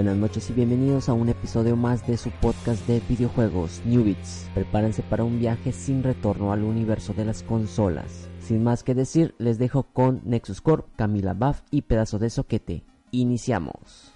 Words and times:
Buenas 0.00 0.16
noches 0.16 0.48
y 0.48 0.54
bienvenidos 0.54 1.10
a 1.10 1.12
un 1.12 1.28
episodio 1.28 1.76
más 1.76 2.06
de 2.06 2.16
su 2.16 2.30
podcast 2.30 2.86
de 2.86 3.02
videojuegos 3.06 3.82
Newbits. 3.84 4.48
Prepárense 4.54 5.02
para 5.02 5.24
un 5.24 5.38
viaje 5.38 5.72
sin 5.72 6.02
retorno 6.02 6.54
al 6.54 6.62
universo 6.62 7.12
de 7.12 7.26
las 7.26 7.42
consolas. 7.42 8.30
Sin 8.40 8.64
más 8.64 8.82
que 8.82 8.94
decir, 8.94 9.34
les 9.36 9.58
dejo 9.58 9.82
con 9.82 10.22
Nexus 10.24 10.62
Corp, 10.62 10.86
Camila 10.96 11.34
Buff 11.34 11.60
y 11.70 11.82
Pedazo 11.82 12.18
de 12.18 12.30
Soquete. 12.30 12.82
Iniciamos. 13.10 14.14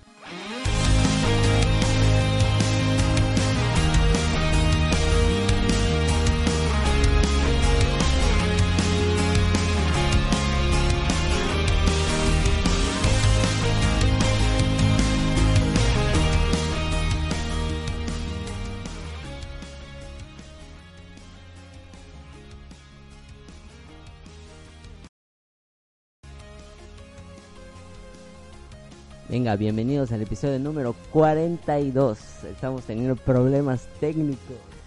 Venga, 29.35 29.57
bienvenidos 29.57 30.13
al 30.13 30.23
episodio 30.23 30.61
número 30.61 30.95
42. 31.11 32.45
Estamos 32.45 32.85
teniendo 32.85 33.17
problemas 33.17 33.89
técnicos. 33.99 34.39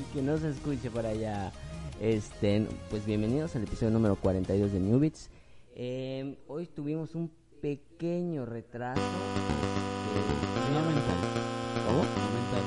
y 0.00 0.14
que 0.14 0.22
no 0.22 0.38
se 0.38 0.48
escuche 0.48 0.90
por 0.90 1.04
allá. 1.04 1.52
Este, 2.00 2.66
pues 2.88 3.04
bienvenidos 3.04 3.54
al 3.54 3.64
episodio 3.64 3.92
número 3.92 4.16
42 4.16 4.72
de 4.72 4.80
Newbits. 4.80 5.28
Eh, 5.76 6.38
hoy 6.48 6.64
tuvimos 6.64 7.14
un 7.14 7.30
pequeño 7.60 8.46
retraso. 8.46 9.02
Este, 10.16 10.72
No 10.72 10.80
mental. 10.86 11.18
¿Cómo? 11.86 11.98
No 11.98 12.28
mental. 12.32 12.64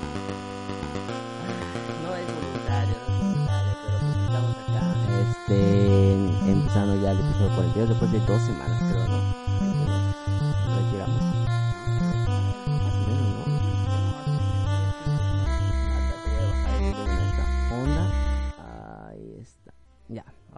No 2.03 2.15
es 2.17 2.27
voluntario, 2.35 2.97
no 3.07 3.17
es 3.17 3.25
voluntario, 3.25 3.75
pero 3.87 3.97
pues 3.97 4.15
estamos 4.25 4.55
acá. 4.57 4.93
Este, 5.31 6.51
empezando 6.51 7.01
ya 7.01 7.11
el 7.13 7.19
episodio 7.19 7.55
42 7.55 7.89
después 7.89 8.11
de 8.11 8.19
dos 8.19 8.41
semanas, 8.43 8.90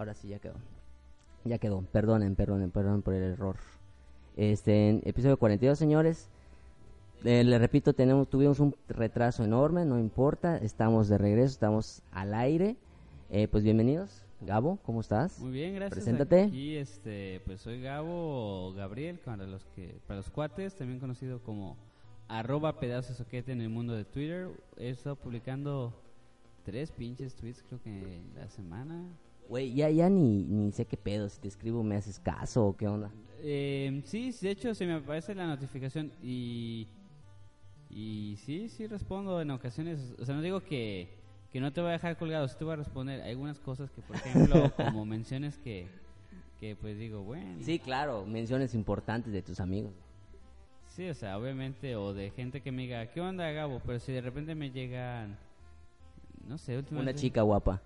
ahora 0.03 0.13
sí 0.13 0.27
ya 0.27 0.39
quedó. 0.39 0.55
Ya 1.45 1.57
quedó. 1.57 1.81
Perdonen, 1.91 2.35
perdonen, 2.35 2.71
perdonen 2.71 3.01
por 3.01 3.13
el 3.13 3.23
error. 3.23 3.55
Este, 4.35 4.89
en 4.89 5.01
episodio 5.05 5.37
42, 5.37 5.77
señores. 5.77 6.29
Eh, 7.23 7.43
le 7.43 7.57
repito, 7.57 7.93
tenemos, 7.93 8.29
tuvimos 8.29 8.59
un 8.59 8.75
retraso 8.89 9.45
enorme, 9.45 9.85
no 9.85 9.97
importa, 9.97 10.57
estamos 10.57 11.07
de 11.07 11.17
regreso, 11.17 11.53
estamos 11.53 12.01
al 12.11 12.33
aire. 12.33 12.75
Eh, 13.29 13.47
pues 13.47 13.63
bienvenidos, 13.63 14.25
Gabo, 14.41 14.77
¿cómo 14.83 14.99
estás? 14.99 15.39
Muy 15.39 15.51
bien, 15.51 15.73
gracias. 15.73 16.03
Preséntate. 16.03 16.43
Aquí, 16.43 16.75
este, 16.75 17.41
pues 17.45 17.61
soy 17.61 17.81
Gabo 17.81 18.73
Gabriel, 18.73 19.19
para 19.19 19.45
los 19.47 19.63
que, 19.67 20.01
para 20.05 20.17
los 20.17 20.29
cuates, 20.29 20.75
también 20.75 20.99
conocido 20.99 21.41
como 21.43 21.77
arroba 22.27 22.77
pedazo 22.77 23.13
soquete 23.13 23.53
en 23.53 23.61
el 23.61 23.69
mundo 23.69 23.93
de 23.93 24.03
Twitter. 24.03 24.49
He 24.75 24.89
estado 24.89 25.15
publicando 25.15 25.93
tres 26.65 26.91
pinches 26.91 27.35
tweets, 27.35 27.63
creo 27.63 27.81
que 27.81 28.15
en 28.17 28.35
la 28.35 28.49
semana. 28.49 29.05
Güey, 29.49 29.73
ya, 29.73 29.89
ya 29.89 30.09
ni, 30.09 30.43
ni 30.45 30.71
sé 30.71 30.85
qué 30.85 30.97
pedo, 30.97 31.29
si 31.29 31.39
te 31.39 31.47
escribo 31.47 31.83
me 31.83 31.95
haces 31.95 32.19
caso 32.19 32.65
o 32.67 32.77
qué 32.77 32.87
onda. 32.87 33.11
Eh, 33.41 34.01
sí, 34.05 34.33
de 34.41 34.51
hecho 34.51 34.73
se 34.73 34.85
me 34.85 34.93
aparece 34.93 35.35
la 35.35 35.45
notificación 35.45 36.11
y 36.21 36.87
y 37.95 38.37
sí, 38.37 38.69
sí 38.69 38.87
respondo 38.87 39.39
en 39.39 39.51
ocasiones. 39.51 40.15
O 40.19 40.25
sea, 40.25 40.35
no 40.35 40.41
digo 40.41 40.61
que, 40.61 41.09
que 41.51 41.59
no 41.59 41.71
te 41.71 41.81
voy 41.81 41.89
a 41.89 41.93
dejar 41.93 42.17
colgado, 42.17 42.47
sí 42.47 42.55
te 42.57 42.63
voy 42.63 42.73
a 42.73 42.77
responder. 42.77 43.21
Hay 43.21 43.31
algunas 43.31 43.59
cosas 43.59 43.91
que, 43.91 44.01
por 44.01 44.15
ejemplo, 44.15 44.71
como 44.75 45.05
menciones 45.05 45.57
que, 45.59 45.87
que 46.59 46.75
pues 46.75 46.97
digo, 46.97 47.21
bueno. 47.21 47.61
Sí, 47.61 47.77
claro, 47.77 48.25
menciones 48.25 48.73
importantes 48.73 49.31
de 49.31 49.43
tus 49.43 49.59
amigos. 49.59 49.93
Sí, 50.87 51.07
o 51.07 51.13
sea, 51.13 51.37
obviamente, 51.37 51.95
o 51.95 52.13
de 52.13 52.31
gente 52.31 52.61
que 52.61 52.71
me 52.71 52.83
diga, 52.83 53.05
¿qué 53.07 53.21
onda, 53.21 53.49
Gabo? 53.51 53.81
Pero 53.85 53.99
si 53.99 54.11
de 54.11 54.21
repente 54.21 54.55
me 54.55 54.71
llegan, 54.71 55.37
no 56.47 56.57
sé, 56.57 56.77
últimamente... 56.77 57.11
Una 57.11 57.19
chica 57.19 57.41
guapa 57.41 57.81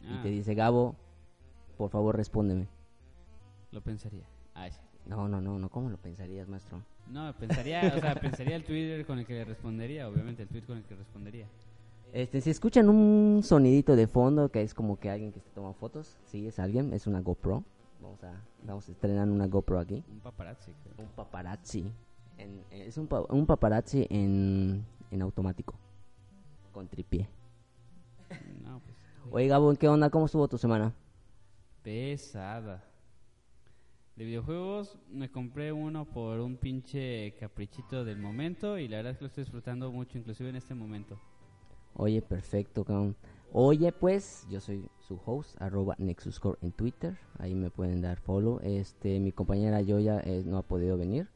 y 0.00 0.06
Ah, 0.08 0.20
te 0.22 0.28
dice, 0.28 0.54
Gabo, 0.54 0.96
por 1.76 1.90
favor 1.90 2.16
respóndeme. 2.16 2.68
Lo 3.72 3.80
pensaría. 3.82 4.26
Ay. 4.54 4.70
No, 5.06 5.28
no, 5.28 5.40
no, 5.40 5.58
no, 5.58 5.68
¿cómo 5.68 5.90
lo 5.90 5.98
pensarías, 5.98 6.48
maestro? 6.48 6.82
No, 7.08 7.34
pensaría, 7.38 7.92
o 7.96 8.00
sea, 8.00 8.14
pensaría 8.14 8.56
el 8.56 8.64
Twitter 8.64 9.04
con 9.04 9.18
el 9.18 9.26
que 9.26 9.34
le 9.34 9.44
respondería, 9.44 10.08
obviamente, 10.08 10.42
el 10.44 10.48
tweet 10.48 10.62
con 10.62 10.78
el 10.78 10.84
que 10.84 10.94
respondería. 10.96 11.46
Este, 12.12 12.40
si 12.40 12.50
escuchan 12.50 12.88
un 12.88 13.42
sonidito 13.42 13.96
de 13.96 14.06
fondo 14.06 14.48
que 14.48 14.62
es 14.62 14.72
como 14.72 14.98
que 14.98 15.10
alguien 15.10 15.32
que 15.32 15.40
está 15.40 15.50
tomando 15.50 15.74
fotos, 15.78 16.16
sí, 16.26 16.46
es 16.46 16.58
alguien, 16.58 16.92
es 16.94 17.06
una 17.06 17.20
GoPro. 17.20 17.64
Vamos 18.00 18.22
a, 18.22 18.40
vamos 18.62 18.88
a 18.88 18.92
estrenar 18.92 19.28
una 19.28 19.46
GoPro 19.48 19.80
aquí. 19.80 20.02
Un 20.10 20.20
paparazzi, 20.20 20.72
creo. 20.82 20.94
Un 21.06 21.12
paparazzi. 21.12 21.92
En- 22.38 22.62
es 22.70 22.96
un, 22.98 23.06
pa- 23.08 23.24
un 23.28 23.46
paparazzi 23.46 24.06
en, 24.10 24.84
en 25.10 25.22
automático. 25.22 25.74
Con 26.72 26.88
tripié. 26.88 27.28
No, 28.62 28.80
pues... 28.80 28.93
Oye, 29.30 29.48
Gabo, 29.48 29.74
¿qué 29.74 29.88
onda? 29.88 30.10
¿Cómo 30.10 30.26
estuvo 30.26 30.48
tu 30.48 30.58
semana? 30.58 30.94
Pesada. 31.82 32.84
De 34.16 34.24
videojuegos 34.24 34.96
me 35.10 35.30
compré 35.30 35.72
uno 35.72 36.04
por 36.04 36.38
un 36.40 36.56
pinche 36.56 37.34
caprichito 37.40 38.04
del 38.04 38.18
momento 38.18 38.78
y 38.78 38.86
la 38.86 38.98
verdad 38.98 39.12
es 39.12 39.18
que 39.18 39.24
lo 39.24 39.28
estoy 39.28 39.44
disfrutando 39.44 39.90
mucho, 39.90 40.18
inclusive 40.18 40.50
en 40.50 40.56
este 40.56 40.74
momento. 40.74 41.18
Oye, 41.94 42.22
perfecto, 42.22 42.84
cabrón. 42.84 43.16
Oye, 43.52 43.92
pues, 43.92 44.46
yo 44.50 44.60
soy 44.60 44.88
su 44.98 45.20
host, 45.24 45.60
arroba 45.60 45.94
NexusCore 45.98 46.58
en 46.60 46.72
Twitter. 46.72 47.16
Ahí 47.38 47.54
me 47.54 47.70
pueden 47.70 48.02
dar 48.02 48.18
follow. 48.18 48.60
Este, 48.62 49.20
mi 49.20 49.32
compañera 49.32 49.80
Yoya 49.80 50.20
eh, 50.20 50.42
no 50.44 50.58
ha 50.58 50.62
podido 50.62 50.96
venir. 50.98 51.28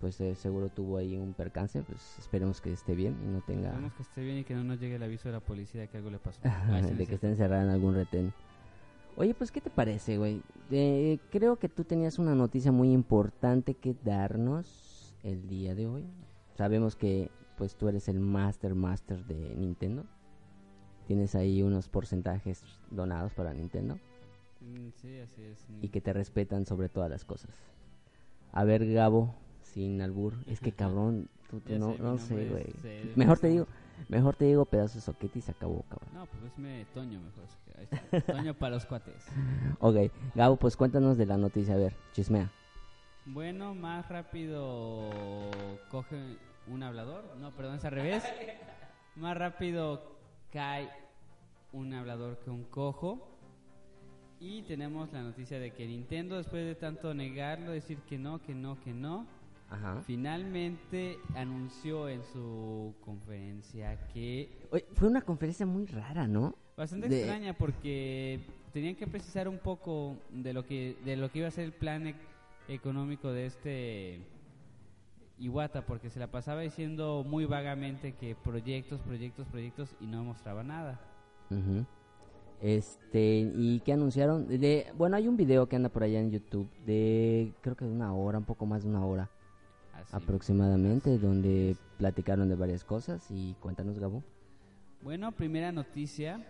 Pues 0.00 0.20
eh, 0.20 0.34
seguro 0.34 0.68
tuvo 0.68 0.98
ahí 0.98 1.16
un 1.16 1.32
percance. 1.34 1.82
Pues 1.82 2.18
esperemos 2.18 2.60
que 2.60 2.72
esté 2.72 2.94
bien 2.94 3.16
y 3.24 3.26
no 3.28 3.40
tenga... 3.40 3.68
Esperemos 3.68 3.94
que 3.94 4.02
esté 4.02 4.20
bien 4.22 4.38
y 4.38 4.44
que 4.44 4.54
no 4.54 4.64
nos 4.64 4.78
llegue 4.80 4.96
el 4.96 5.02
aviso 5.02 5.28
de 5.28 5.32
la 5.32 5.40
policía 5.40 5.82
de 5.82 5.88
que 5.88 5.96
algo 5.98 6.10
le 6.10 6.18
pasó. 6.18 6.40
De 6.98 7.06
que 7.06 7.14
esté 7.14 7.28
encerrada 7.28 7.62
en 7.62 7.70
algún 7.70 7.94
retén. 7.94 8.32
Oye, 9.16 9.32
pues, 9.34 9.52
¿qué 9.52 9.60
te 9.60 9.70
parece, 9.70 10.18
güey? 10.18 10.42
Eh, 10.70 11.18
creo 11.30 11.56
que 11.56 11.68
tú 11.68 11.84
tenías 11.84 12.18
una 12.18 12.34
noticia 12.34 12.72
muy 12.72 12.90
importante 12.92 13.74
que 13.74 13.94
darnos 14.04 15.14
el 15.22 15.46
día 15.48 15.74
de 15.76 15.86
hoy. 15.86 16.04
Sabemos 16.56 16.96
que, 16.96 17.30
pues, 17.56 17.76
tú 17.76 17.88
eres 17.88 18.08
el 18.08 18.18
Master 18.18 18.74
Master 18.74 19.24
de 19.24 19.54
Nintendo. 19.54 20.04
Tienes 21.06 21.34
ahí 21.36 21.62
unos 21.62 21.88
porcentajes 21.88 22.64
donados 22.90 23.32
para 23.34 23.52
Nintendo 23.54 23.98
Mm, 24.60 24.88
Sí, 24.96 25.18
así 25.18 25.42
es. 25.42 25.66
y 25.82 25.88
que 25.90 26.00
te 26.00 26.12
respetan 26.14 26.64
sobre 26.64 26.88
todas 26.88 27.10
las 27.10 27.24
cosas. 27.26 27.50
A 28.52 28.64
ver, 28.64 28.90
Gabo, 28.90 29.34
sin 29.74 30.00
albur. 30.00 30.34
Es 30.46 30.60
que 30.60 30.72
cabrón, 30.72 31.28
tú, 31.50 31.60
tú 31.60 31.78
no, 31.78 31.92
sé, 32.18 32.34
no 32.34 32.50
güey. 32.50 32.66
eh, 32.84 33.12
Mejor 33.16 33.38
te 33.40 33.48
digo, 33.48 33.66
mejor 34.08 34.36
te 34.36 34.44
digo 34.44 34.64
pedazo 34.64 34.94
de 34.94 35.00
soquete 35.00 35.40
y 35.40 35.42
se 35.42 35.50
acabó, 35.50 35.82
cabrón. 35.88 36.08
No, 36.14 36.26
pues 36.26 36.56
me 36.58 36.84
Toño 36.94 37.20
mejor. 37.20 38.24
Toño 38.26 38.54
para 38.58 38.76
los 38.76 38.86
cuates. 38.86 39.26
Ok, 39.80 40.12
Gabo, 40.34 40.56
pues 40.56 40.76
cuéntanos 40.76 41.18
de 41.18 41.26
la 41.26 41.36
noticia, 41.36 41.74
a 41.74 41.78
ver, 41.78 41.96
chismea. 42.12 42.50
Bueno, 43.26 43.74
más 43.74 44.08
rápido 44.08 45.10
coge 45.90 46.36
un 46.68 46.82
hablador. 46.82 47.24
No, 47.40 47.50
perdón, 47.50 47.76
es 47.76 47.84
al 47.84 47.92
revés. 47.92 48.22
Más 49.16 49.36
rápido 49.36 50.16
cae 50.52 50.88
un 51.72 51.92
hablador 51.94 52.38
que 52.38 52.50
un 52.50 52.62
cojo. 52.64 53.30
Y 54.40 54.62
tenemos 54.62 55.10
la 55.12 55.22
noticia 55.22 55.58
de 55.58 55.72
que 55.72 55.86
Nintendo, 55.86 56.36
después 56.36 56.64
de 56.64 56.74
tanto 56.74 57.12
negarlo, 57.14 57.70
decir 57.72 57.98
que 58.06 58.18
no, 58.18 58.42
que 58.42 58.54
no, 58.54 58.78
que 58.80 58.92
no, 58.92 59.26
Ajá. 59.74 60.02
finalmente 60.06 61.18
anunció 61.34 62.08
en 62.08 62.22
su 62.32 62.94
conferencia 63.04 64.06
que 64.08 64.48
Oye, 64.70 64.84
fue 64.94 65.08
una 65.08 65.20
conferencia 65.22 65.66
muy 65.66 65.86
rara, 65.86 66.26
¿no? 66.26 66.54
Bastante 66.76 67.08
De- 67.08 67.18
extraña 67.20 67.52
porque 67.56 68.40
tenían 68.72 68.96
que 68.96 69.06
precisar 69.06 69.48
un 69.48 69.58
poco 69.58 70.16
de 70.30 70.52
lo 70.52 70.64
que 70.66 70.96
de 71.04 71.16
lo 71.16 71.30
que 71.30 71.40
iba 71.40 71.48
a 71.48 71.52
ser 71.52 71.64
el 71.64 71.72
plan 71.72 72.06
e- 72.06 72.14
económico 72.68 73.30
de 73.32 73.46
este 73.46 74.20
Iwata 75.38 75.84
porque 75.84 76.10
se 76.10 76.20
la 76.20 76.28
pasaba 76.28 76.60
diciendo 76.60 77.24
muy 77.28 77.44
vagamente 77.44 78.12
que 78.12 78.34
proyectos, 78.36 79.00
proyectos, 79.00 79.46
proyectos 79.48 79.94
y 80.00 80.06
no 80.06 80.22
mostraba 80.24 80.62
nada. 80.62 81.00
Ujú. 81.50 81.84
Este, 82.62 83.50
¿y 83.54 83.80
qué 83.84 83.92
anunciaron? 83.92 84.46
De, 84.48 84.86
bueno, 84.96 85.16
hay 85.16 85.28
un 85.28 85.36
video 85.36 85.68
que 85.68 85.76
anda 85.76 85.88
por 85.88 86.02
allá 86.04 86.20
en 86.20 86.30
YouTube 86.30 86.68
de, 86.86 87.52
creo 87.60 87.76
que 87.76 87.84
de 87.84 87.90
una 87.90 88.14
hora, 88.14 88.38
un 88.38 88.44
poco 88.44 88.64
más 88.64 88.84
de 88.84 88.88
una 88.88 89.04
hora 89.04 89.28
Así. 90.12 90.16
aproximadamente, 90.16 91.18
donde 91.18 91.76
platicaron 91.98 92.48
de 92.48 92.54
varias 92.56 92.84
cosas 92.84 93.26
y 93.30 93.54
cuéntanos, 93.60 93.98
Gabo. 93.98 94.22
Bueno, 95.02 95.32
primera 95.32 95.72
noticia 95.72 96.44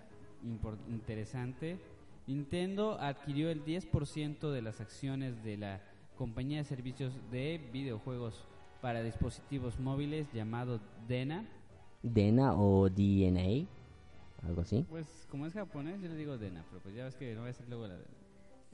interesante. 0.89 1.79
Nintendo 2.27 2.99
adquirió 3.01 3.51
el 3.51 3.65
10% 3.65 4.51
de 4.51 4.62
las 4.62 4.81
acciones 4.81 5.43
de 5.45 5.56
la 5.56 5.81
compañía 6.17 6.59
de 6.59 6.65
servicios 6.65 7.12
de 7.31 7.61
videojuegos 7.73 8.47
para 8.81 9.03
dispositivos 9.03 9.79
móviles 9.81 10.33
llamado 10.33 10.81
Dena. 11.09 11.47
Dena 12.03 12.55
o 12.55 12.89
DNA, 12.89 13.67
algo 14.47 14.61
así. 14.62 14.87
Pues 14.89 15.27
como 15.31 15.47
es 15.47 15.55
japonés 15.55 16.00
yo 16.03 16.09
le 16.09 16.17
digo 16.17 16.37
Dena, 16.39 16.65
pero 16.71 16.83
pues 16.83 16.95
ya 16.95 17.05
ves 17.05 17.17
que 17.17 17.35
no 17.35 17.43
voy 17.43 17.50
a 17.50 17.55
ser 17.55 17.69
luego 17.69 17.87
la... 17.89 17.97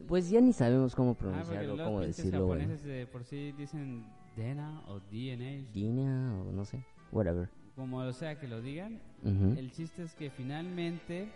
Pues 0.09 0.31
ya 0.31 0.41
ni 0.41 0.53
sabemos 0.53 0.95
cómo 0.95 1.13
Ah, 1.13 1.17
pronunciarlo, 1.19 1.77
los 1.77 1.87
cómo 1.87 2.01
decirlo. 2.01 2.47
güey. 2.47 2.61
japoneses 2.61 2.85
de 2.87 3.07
por 3.07 3.25
sí 3.25 3.53
dicen 3.53 4.07
Dena 4.37 4.83
o 4.89 5.01
DNA, 5.01 5.73
Dina 5.73 6.41
o 6.43 6.53
no 6.53 6.65
sé, 6.65 6.85
whatever. 7.13 7.49
como 7.77 8.13
sea 8.13 8.39
que 8.39 8.49
lo 8.49 8.61
digan. 8.61 9.01
Ujú. 9.23 9.59
El 9.59 9.71
chiste 9.73 10.03
es 10.03 10.15
que 10.15 10.31
finalmente 10.31 11.29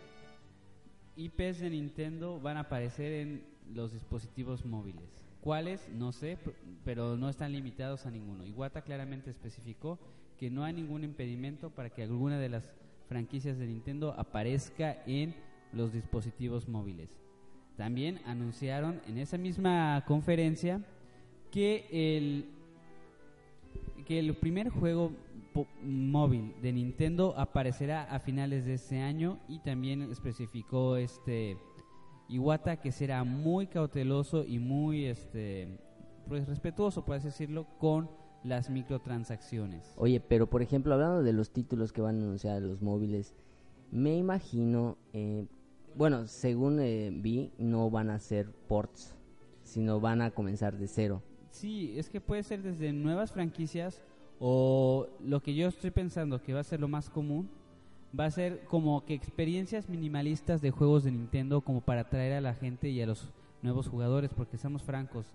IPs 1.17 1.61
de 1.61 1.71
Nintendo 1.71 2.41
van 2.41 2.57
a 2.57 2.61
aparecer 2.61 3.13
en 3.13 3.45
los 3.73 3.93
dispositivos 3.93 4.65
móviles. 4.65 5.23
¿Cuáles? 5.41 5.89
No 5.91 6.13
sé, 6.13 6.39
pero 6.85 7.17
no 7.17 7.29
están 7.29 7.53
limitados 7.53 8.07
a 8.07 8.11
ninguno. 8.11 8.47
Iwata 8.47 8.83
claramente 8.83 9.31
especificó 9.31 9.99
que 10.39 10.51
no 10.51 10.65
hay 10.65 10.73
ningún 10.73 11.05
impedimento 11.05 11.71
para 11.71 11.91
que 11.91 12.03
alguna 12.03 12.39
de 12.39 12.49
las 12.49 12.71
franquicias 13.09 13.59
de 13.59 13.67
Nintendo 13.67 14.15
aparezca 14.19 15.03
en 15.07 15.35
los 15.73 15.93
dispositivos 15.93 16.69
móviles. 16.69 17.11
También 17.77 18.21
anunciaron 18.25 19.01
en 19.07 19.19
esa 19.19 19.37
misma 19.37 20.03
conferencia 20.07 20.81
que 21.51 21.87
el 21.91 22.47
que 24.05 24.19
el 24.19 24.35
primer 24.35 24.69
juego 24.69 25.13
móvil 25.83 26.55
de 26.63 26.73
Nintendo 26.73 27.35
aparecerá 27.37 28.03
a 28.05 28.19
finales 28.19 28.67
de 28.67 28.75
este 28.75 29.01
año 29.01 29.39
y 29.49 29.61
también 29.61 30.03
especificó 30.03 30.97
este 30.97 31.57
Iwata 32.29 32.81
que 32.81 32.91
será 32.91 33.23
muy 33.25 33.67
cauteloso 33.69 34.45
y 34.45 34.59
muy 34.59 35.05
este 35.07 35.79
pues 36.29 36.49
respetuoso 36.49 37.05
por 37.05 37.17
así 37.17 37.27
decirlo 37.27 37.67
con 37.79 38.09
las 38.45 38.69
microtransacciones. 38.69 39.95
Oye, 39.97 40.21
pero 40.21 40.49
por 40.49 40.63
ejemplo, 40.63 40.95
hablando 40.95 41.23
de 41.23 41.33
los 41.33 41.51
títulos 41.51 41.93
que 41.93 42.03
van 42.03 42.17
a 42.17 42.23
anunciar 42.23 42.61
los 42.63 42.83
móviles, 42.83 43.35
me 43.91 44.17
imagino, 44.17 44.99
eh, 45.13 45.47
bueno, 45.97 46.27
según 46.27 46.79
eh, 46.81 47.11
vi, 47.11 47.53
no 47.59 47.91
van 47.91 48.11
a 48.11 48.19
ser 48.19 48.51
ports, 48.69 49.15
sino 49.63 49.99
van 49.99 50.21
a 50.21 50.31
comenzar 50.31 50.77
de 50.77 50.89
cero. 50.89 51.23
Sí, 51.55 51.97
es 51.97 52.11
que 52.11 52.21
puede 52.21 52.43
ser 52.43 52.63
desde 52.63 52.93
nuevas 52.93 53.31
franquicias 53.31 54.03
o 54.41 55.07
lo 55.25 55.41
que 55.41 55.55
yo 55.55 55.69
estoy 55.69 55.93
pensando 55.93 56.43
que 56.43 56.53
va 56.53 56.59
a 56.59 56.65
ser 56.65 56.81
lo 56.81 56.89
más 56.89 57.09
común, 57.09 57.49
va 58.19 58.25
a 58.25 58.31
ser 58.33 58.65
como 58.65 59.05
que 59.05 59.15
experiencias 59.15 59.89
minimalistas 59.89 60.61
de 60.61 60.73
juegos 60.73 61.05
de 61.05 61.13
Nintendo 61.13 61.61
como 61.61 61.81
para 61.81 62.01
atraer 62.03 62.33
a 62.33 62.41
la 62.41 62.55
gente 62.55 62.89
y 62.89 63.01
a 63.01 63.07
los 63.07 63.33
nuevos 63.63 63.87
jugadores, 63.89 64.33
porque 64.35 64.59
seamos 64.59 64.83
francos, 64.83 65.27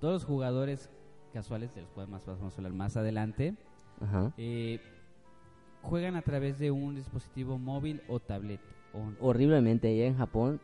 todos 0.00 0.14
los 0.14 0.24
jugadores 0.24 0.88
casuales, 1.32 1.74
de 1.74 1.80
los 1.82 1.90
cuales 1.90 2.10
más 2.12 2.24
vamos 2.24 2.54
a 2.54 2.56
hablar 2.58 2.72
más 2.72 2.96
adelante, 2.96 3.56
Ajá. 4.00 4.32
eh, 4.36 4.78
juegan 5.82 6.14
a 6.14 6.22
través 6.22 6.60
de 6.60 6.70
un 6.70 6.94
dispositivo 6.94 7.58
móvil 7.58 8.02
o 8.06 8.20
tablet. 8.20 8.60
o- 8.92 9.10
Horriblemente, 9.18 9.88
allá 9.88 10.06
en 10.06 10.16
Japón, 10.16 10.60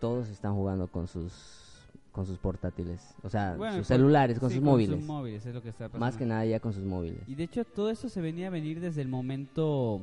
todos 0.00 0.28
están 0.30 0.54
jugando 0.54 0.88
con 0.88 1.06
sus 1.06 1.75
con 2.16 2.24
sus 2.24 2.38
portátiles, 2.38 3.14
o 3.22 3.28
sea, 3.28 3.54
Bueno, 3.56 3.74
sus 3.76 3.86
con- 3.86 3.96
celulares, 3.96 4.38
con 4.38 4.48
sí, 4.48 4.56
sus 4.56 4.64
móviles. 4.64 5.04
móviles, 5.04 5.44
es 5.44 5.54
lo 5.54 5.60
que 5.62 5.68
está 5.68 5.84
pasando. 5.88 5.98
Más 6.00 6.16
que 6.16 6.24
nada 6.24 6.46
ya 6.46 6.60
con 6.60 6.72
sus 6.72 6.82
móviles. 6.82 7.20
Y 7.28 7.34
de 7.34 7.44
hecho 7.44 7.62
todo 7.66 7.90
esto 7.90 8.08
se 8.08 8.22
venía 8.22 8.46
a 8.46 8.50
venir 8.50 8.80
desde 8.80 9.02
el 9.02 9.08
momento 9.08 10.00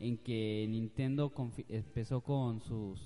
en 0.00 0.18
que 0.18 0.66
Nintendo 0.68 1.32
empezó 1.68 2.20
con 2.20 2.60
sus... 2.60 3.00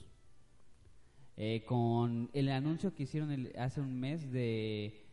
eh, 1.37 1.63
con 1.67 2.31
el 2.33 2.49
anuncio 2.49 2.95
que 2.95 3.03
hicieron 3.03 3.31
el- 3.31 3.53
hace 3.59 3.83
un 3.83 4.01
mes 4.01 4.33
de 4.33 5.05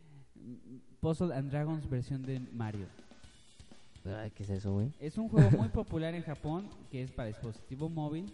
Puzzle 1.01 1.35
and 1.35 1.51
Dragons 1.51 1.89
versión 1.89 2.23
de 2.23 2.39
Mario. 2.53 2.87
¿Qué 4.35 4.43
es 4.43 4.49
eso, 4.49 4.71
güey? 4.71 4.87
Es 5.01 5.17
un 5.17 5.27
juego 5.27 5.51
muy 5.51 5.67
popular 5.81 6.13
en 6.15 6.23
Japón 6.23 6.69
que 6.89 7.03
es 7.03 7.11
para 7.11 7.27
dispositivo 7.27 7.89
móvil. 7.89 8.31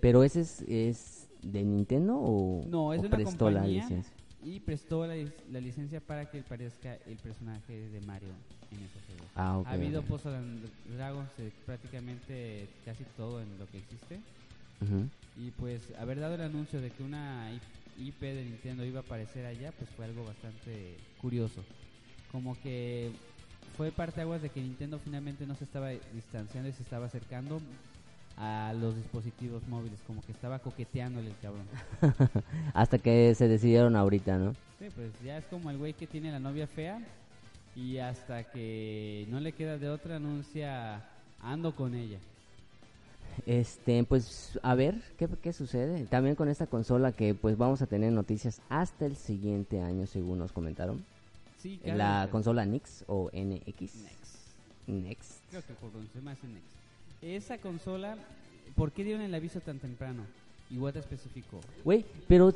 Pero 0.00 0.22
ese 0.22 0.40
es, 0.42 0.62
es 0.68 1.21
de 1.42 1.62
Nintendo 1.62 2.16
o, 2.16 2.64
No, 2.68 2.92
es 2.92 3.02
o 3.02 3.10
prestó 3.10 3.50
la 3.50 3.66
licencia. 3.66 4.12
Y 4.44 4.60
prestó 4.60 5.06
la, 5.06 5.14
la 5.50 5.60
licencia 5.60 6.00
para 6.00 6.28
que 6.30 6.42
parezca 6.42 6.94
el 7.06 7.16
personaje 7.16 7.88
de 7.88 8.00
Mario 8.00 8.30
en 8.72 8.78
ese 8.78 8.98
juego. 9.06 9.24
Ah, 9.36 9.62
ha 9.64 9.72
habido 9.72 10.00
ok. 10.00 10.06
Puzzle 10.06 10.36
and 10.36 10.68
Dragons 10.96 11.28
de 11.36 11.52
prácticamente 11.64 12.66
casi 12.84 13.04
todo 13.16 13.40
en 13.40 13.58
lo 13.58 13.66
que 13.66 13.78
existe. 13.78 14.20
Y 15.36 15.52
pues 15.52 15.80
haber 15.98 16.18
dado 16.18 16.34
el 16.34 16.40
anuncio 16.40 16.80
de 16.80 16.90
que 16.90 17.04
una 17.04 17.52
IP 17.98 18.20
de 18.20 18.44
Nintendo 18.44 18.84
iba 18.84 18.98
a 18.98 19.02
aparecer 19.02 19.46
allá, 19.46 19.70
pues 19.70 19.88
fue 19.90 20.06
algo 20.06 20.24
bastante 20.24 20.96
curioso. 21.20 21.62
Como 22.32 22.60
que 22.60 23.12
fue 23.76 23.92
parte 23.92 24.20
aguas 24.20 24.42
de 24.42 24.50
que 24.50 24.60
Nintendo 24.60 24.98
finalmente 24.98 25.46
no 25.46 25.54
se 25.54 25.64
estaba 25.64 25.90
distanciando 25.90 26.68
y 26.68 26.72
se 26.72 26.82
estaba 26.82 27.06
acercando 27.06 27.60
a 28.42 28.72
los 28.72 28.96
dispositivos 28.96 29.62
móviles, 29.68 30.00
como 30.04 30.20
que 30.22 30.32
estaba 30.32 30.58
coqueteándole 30.58 31.28
el 31.28 31.36
cabrón. 31.40 31.64
Hasta 32.74 32.98
que 32.98 33.36
se 33.36 33.46
decidieron 33.46 33.94
ahorita, 33.94 34.36
¿no? 34.36 34.54
Sí, 34.80 34.88
pues 34.96 35.12
ya 35.24 35.38
es 35.38 35.44
como 35.44 35.70
el 35.70 35.78
güey 35.78 35.94
que 35.94 36.08
tiene 36.08 36.32
la 36.32 36.40
novia 36.40 36.66
fea 36.66 37.00
y 37.76 37.98
hasta 37.98 38.42
que 38.42 39.28
no 39.30 39.38
le 39.38 39.52
queda 39.52 39.78
de 39.78 39.88
otra 39.88 40.16
anuncia 40.16 41.04
ando 41.40 41.76
con 41.76 41.94
ella. 41.94 42.18
Este, 43.46 44.02
pues 44.02 44.58
a 44.62 44.74
ver 44.74 45.00
¿qué, 45.18 45.28
qué 45.40 45.52
sucede. 45.52 46.04
También 46.06 46.34
con 46.34 46.48
esta 46.48 46.66
consola 46.66 47.12
que 47.12 47.34
pues 47.34 47.56
vamos 47.56 47.80
a 47.80 47.86
tener 47.86 48.12
noticias 48.12 48.60
hasta 48.68 49.06
el 49.06 49.14
siguiente 49.14 49.80
año, 49.80 50.08
según 50.08 50.40
nos 50.40 50.50
comentaron. 50.50 51.04
Sí, 51.58 51.78
cada 51.84 52.24
la 52.24 52.30
consola 52.32 52.66
Nix 52.66 53.04
o 53.06 53.30
NX. 53.32 53.78
Next. 53.78 54.32
Next. 54.88 55.32
Creo 55.48 55.62
que 55.62 55.74
por 55.74 55.90
pronunciar 55.90 56.24
más 56.24 56.42
en 56.42 56.54
Next. 56.54 56.81
Esa 57.22 57.58
consola, 57.58 58.16
¿por 58.74 58.92
qué 58.92 59.04
dieron 59.04 59.22
el 59.22 59.34
aviso 59.34 59.60
tan 59.60 59.78
temprano? 59.78 60.24
Igual 60.70 60.92
te 60.92 60.98
especificó. 60.98 61.60
Güey, 61.84 62.04
pero 62.26 62.52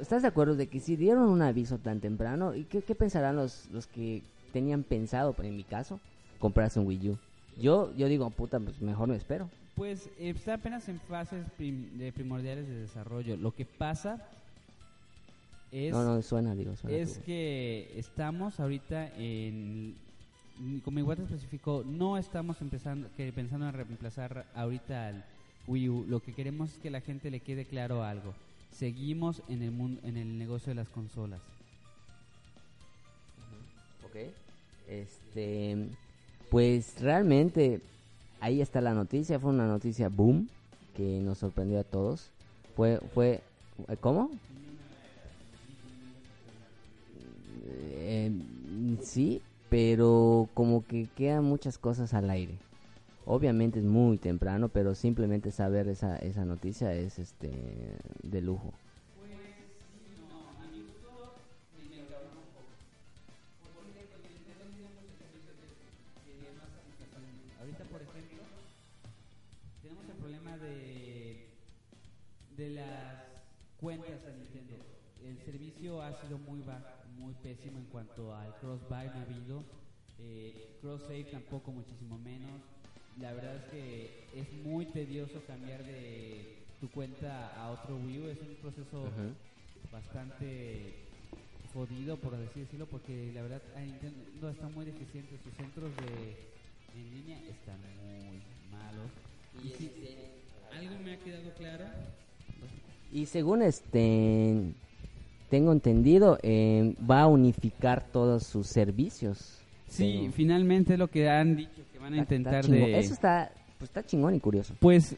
¿estás 0.00 0.22
de 0.22 0.28
acuerdo 0.28 0.56
de 0.56 0.68
que 0.68 0.80
si 0.80 0.96
dieron 0.96 1.28
un 1.28 1.42
aviso 1.42 1.78
tan 1.78 2.00
temprano? 2.00 2.54
¿Y 2.54 2.64
qué, 2.64 2.80
qué 2.82 2.94
pensarán 2.94 3.36
los, 3.36 3.68
los 3.72 3.86
que 3.86 4.22
tenían 4.52 4.84
pensado, 4.84 5.34
en 5.42 5.56
mi 5.56 5.64
caso, 5.64 6.00
comprarse 6.38 6.80
un 6.80 6.86
Wii 6.86 7.10
U? 7.10 7.18
Yo, 7.60 7.94
yo 7.96 8.08
digo, 8.08 8.30
puta, 8.30 8.60
pues 8.60 8.80
mejor 8.80 9.08
me 9.08 9.16
espero. 9.16 9.50
Pues 9.74 10.06
eh, 10.18 10.30
está 10.30 10.54
apenas 10.54 10.88
en 10.88 10.98
fases 11.00 11.44
prim- 11.56 11.98
de 11.98 12.12
primordiales 12.12 12.66
de 12.68 12.76
desarrollo. 12.76 13.36
Lo 13.36 13.54
que 13.54 13.66
pasa 13.66 14.26
es, 15.72 15.92
no, 15.92 16.04
no, 16.04 16.22
suena, 16.22 16.54
digo, 16.54 16.74
suena. 16.76 16.96
es 16.96 17.18
tú, 17.18 17.24
que 17.24 17.92
estamos 17.96 18.60
ahorita 18.60 19.08
en... 19.18 19.94
Como 20.84 20.98
igual 20.98 21.18
te 21.18 21.24
especificó, 21.24 21.84
no 21.84 22.16
estamos 22.16 22.60
empezando 22.60 23.08
pensando 23.16 23.68
en 23.68 23.74
reemplazar 23.74 24.46
ahorita 24.54 25.08
al 25.08 25.24
Wii 25.66 25.88
U. 25.88 26.04
Lo 26.08 26.20
que 26.20 26.32
queremos 26.32 26.72
es 26.72 26.78
que 26.78 26.90
la 26.90 27.00
gente 27.00 27.30
le 27.30 27.40
quede 27.40 27.66
claro 27.66 28.02
algo. 28.02 28.34
Seguimos 28.70 29.42
en 29.48 29.62
el 29.62 29.70
mundo, 29.70 30.00
en 30.04 30.16
el 30.16 30.38
negocio 30.38 30.70
de 30.70 30.76
las 30.76 30.88
consolas. 30.88 31.40
Ok. 34.04 34.32
Este, 34.88 35.88
pues 36.50 37.00
realmente 37.00 37.80
ahí 38.40 38.60
está 38.60 38.80
la 38.80 38.94
noticia, 38.94 39.38
fue 39.38 39.50
una 39.50 39.66
noticia 39.66 40.08
boom 40.08 40.48
que 40.96 41.20
nos 41.20 41.38
sorprendió 41.38 41.80
a 41.80 41.84
todos. 41.84 42.30
Fue, 42.74 43.00
fue, 43.12 43.42
¿cómo? 44.00 44.30
sí, 49.02 49.42
pero 49.68 50.48
como 50.54 50.86
que 50.86 51.08
quedan 51.16 51.44
muchas 51.44 51.78
cosas 51.78 52.14
al 52.14 52.30
aire. 52.30 52.54
Obviamente 53.24 53.80
es 53.80 53.84
muy 53.84 54.18
temprano, 54.18 54.68
pero 54.68 54.94
simplemente 54.94 55.50
saber 55.50 55.88
esa, 55.88 56.16
esa 56.18 56.44
noticia 56.44 56.92
es 56.94 57.18
este 57.18 57.50
de 58.22 58.40
lujo. 58.40 58.72
Ahorita, 67.58 67.84
por 67.90 68.00
ejemplo, 68.00 68.42
tenemos 69.82 70.04
el 70.08 70.16
problema 70.18 70.56
de, 70.58 71.48
de 72.56 72.70
las 72.70 73.24
cuentas 73.80 74.24
a 74.24 74.30
Nintendo. 74.30 74.76
El 75.24 75.36
servicio 75.44 76.00
ha 76.00 76.12
sido 76.22 76.38
muy 76.38 76.60
bajo, 76.60 77.05
muy 77.26 77.34
pésimo 77.42 77.78
en 77.78 77.86
cuanto 77.86 78.32
al 78.34 78.54
cross-buy 78.60 79.06
no 79.08 79.14
ha 79.14 79.22
habido. 79.22 79.64
Eh, 80.20 80.78
cross-save 80.80 81.24
tampoco, 81.24 81.72
muchísimo 81.72 82.18
menos. 82.18 82.62
La 83.20 83.32
verdad 83.32 83.56
es 83.56 83.64
que 83.64 84.28
es 84.34 84.52
muy 84.64 84.86
tedioso 84.86 85.42
cambiar 85.46 85.84
de 85.84 86.58
tu 86.80 86.88
cuenta 86.90 87.48
a 87.56 87.70
otro 87.72 87.96
Wii 87.96 88.20
U. 88.20 88.28
Es 88.28 88.38
un 88.40 88.54
proceso 88.62 89.08
bastante 89.90 90.94
jodido, 91.74 92.16
por 92.16 92.34
así 92.34 92.60
decirlo, 92.60 92.86
porque 92.86 93.32
la 93.34 93.42
verdad 93.42 93.62
a 93.74 93.80
Nintendo 93.80 94.48
está 94.48 94.68
muy 94.68 94.84
deficiente. 94.84 95.36
Sus 95.42 95.52
centros 95.54 95.90
de 95.96 96.36
en 96.94 97.10
línea 97.10 97.38
están 97.50 97.80
muy 98.04 98.40
malos. 98.70 99.10
Y 99.64 99.68
sí, 99.70 99.90
algo 100.72 101.02
me 101.02 101.14
ha 101.14 101.18
quedado 101.18 101.52
claro. 101.54 101.86
Y 103.12 103.26
según 103.26 103.62
este 103.62 104.74
tengo 105.50 105.72
entendido, 105.72 106.38
eh, 106.42 106.94
va 107.08 107.22
a 107.22 107.26
unificar 107.26 108.04
todos 108.12 108.44
sus 108.44 108.66
servicios. 108.66 109.58
Sí, 109.88 110.18
Pero- 110.22 110.32
finalmente 110.32 110.92
es 110.94 110.98
lo 110.98 111.08
que 111.08 111.28
han 111.28 111.56
dicho 111.56 111.82
que 111.92 111.98
van 111.98 112.14
a 112.14 112.22
Está- 112.22 112.34
intentar 112.34 112.66
de... 112.66 112.98
Eso 112.98 113.14
está, 113.14 113.52
pues 113.78 113.90
está 113.90 114.02
chingón 114.04 114.34
y 114.34 114.40
curioso. 114.40 114.74
Pues 114.80 115.16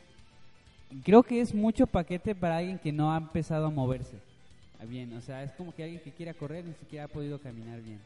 creo 1.05 1.23
que 1.23 1.41
es 1.41 1.55
mucho 1.55 1.87
paquete 1.87 2.35
para 2.35 2.59
alguien 2.59 2.79
que 2.79 2.93
no 2.93 3.13
ha 3.13 3.17
empezado 3.19 3.67
a 3.67 3.71
moverse 3.71 4.17
Ah, 4.81 4.85
bien. 4.85 5.13
O 5.15 5.21
sea, 5.21 5.43
es 5.43 5.51
como 5.53 5.75
que 5.75 5.83
alguien 5.83 6.01
que 6.03 6.13
quiera 6.13 6.35
correr 6.35 6.65
ni 6.65 6.73
siquiera 6.75 7.07
ha 7.07 7.09
podido 7.09 7.41
caminar 7.41 7.81
bien. 7.81 7.99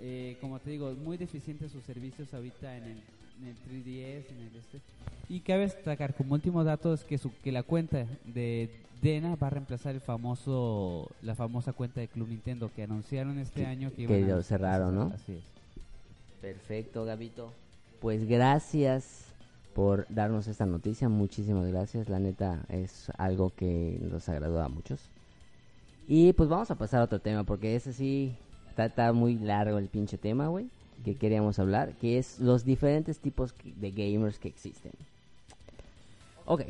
Eh, 0.00 0.36
como 0.40 0.58
te 0.58 0.70
digo, 0.70 0.92
muy 1.04 1.16
deficientes 1.18 1.70
sus 1.70 1.82
servicios 1.84 2.32
ahorita 2.32 2.76
en 2.78 2.84
el, 2.84 2.96
en 3.40 3.48
el 3.48 3.56
3DS, 3.56 4.30
en 4.30 4.40
el 4.48 4.56
este. 4.56 4.80
Y 5.28 5.40
cabe 5.40 5.60
destacar 5.62 6.14
como 6.14 6.34
último 6.34 6.64
dato 6.64 6.92
es 6.94 7.04
que, 7.04 7.18
su, 7.18 7.32
que 7.42 7.50
la 7.52 7.62
cuenta 7.62 8.06
de 8.24 8.70
Dena 9.02 9.36
va 9.36 9.46
a 9.48 9.50
reemplazar 9.50 9.94
el 9.94 10.00
famoso 10.00 11.10
la 11.22 11.34
famosa 11.34 11.72
cuenta 11.72 12.00
de 12.00 12.08
Club 12.08 12.28
Nintendo 12.28 12.70
que 12.74 12.82
anunciaron 12.82 13.38
este 13.38 13.62
Que- 13.62 13.66
año 13.66 13.90
que, 13.94 14.06
que 14.06 14.20
lo 14.22 14.42
cerraron, 14.42 14.94
¿no? 14.94 15.12
Así 15.14 15.32
es. 15.32 15.44
Perfecto, 16.40 17.04
Gabito. 17.04 17.52
Pues 18.00 18.26
gracias 18.26 19.26
por 19.74 20.06
darnos 20.08 20.46
esta 20.46 20.66
noticia. 20.66 21.08
Muchísimas 21.08 21.66
gracias. 21.66 22.08
La 22.08 22.18
neta 22.18 22.64
es 22.68 23.10
algo 23.16 23.50
que 23.56 23.98
nos 24.02 24.28
agradó 24.28 24.60
a 24.62 24.68
muchos. 24.68 25.00
Y 26.06 26.34
pues 26.34 26.48
vamos 26.50 26.70
a 26.70 26.74
pasar 26.76 27.00
a 27.00 27.04
otro 27.04 27.18
tema 27.20 27.44
porque 27.44 27.74
ese 27.76 27.92
sí 27.94 28.36
está, 28.68 28.84
está 28.86 29.12
muy 29.14 29.38
largo 29.38 29.78
el 29.78 29.88
pinche 29.88 30.18
tema, 30.18 30.48
güey. 30.48 30.68
Que 31.04 31.16
queríamos 31.16 31.58
hablar, 31.58 31.92
que 31.94 32.18
es 32.18 32.38
los 32.40 32.64
diferentes 32.64 33.18
tipos 33.18 33.54
de 33.64 33.90
gamers 33.90 34.38
que 34.38 34.48
existen. 34.48 34.92
Ok, 36.46 36.62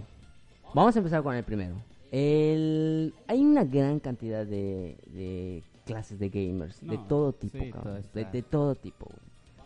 vamos 0.75 0.95
a 0.97 0.99
empezar 0.99 1.23
con 1.23 1.35
el 1.35 1.45
primero. 1.45 1.75
El... 2.13 3.13
Hay 3.27 3.41
una 3.41 3.65
gran 3.65 4.01
cantidad 4.01 4.47
de, 4.47 4.97
de 5.07 5.63
clases 5.85 6.19
de 6.19 6.29
gamers, 6.29 6.81
de 6.81 6.99
todo 7.09 7.33
tipo, 7.33 7.59
sí, 7.59 7.71
todo 7.73 7.99
de, 8.33 8.43
todo 8.43 8.75
tipo. 8.75 9.09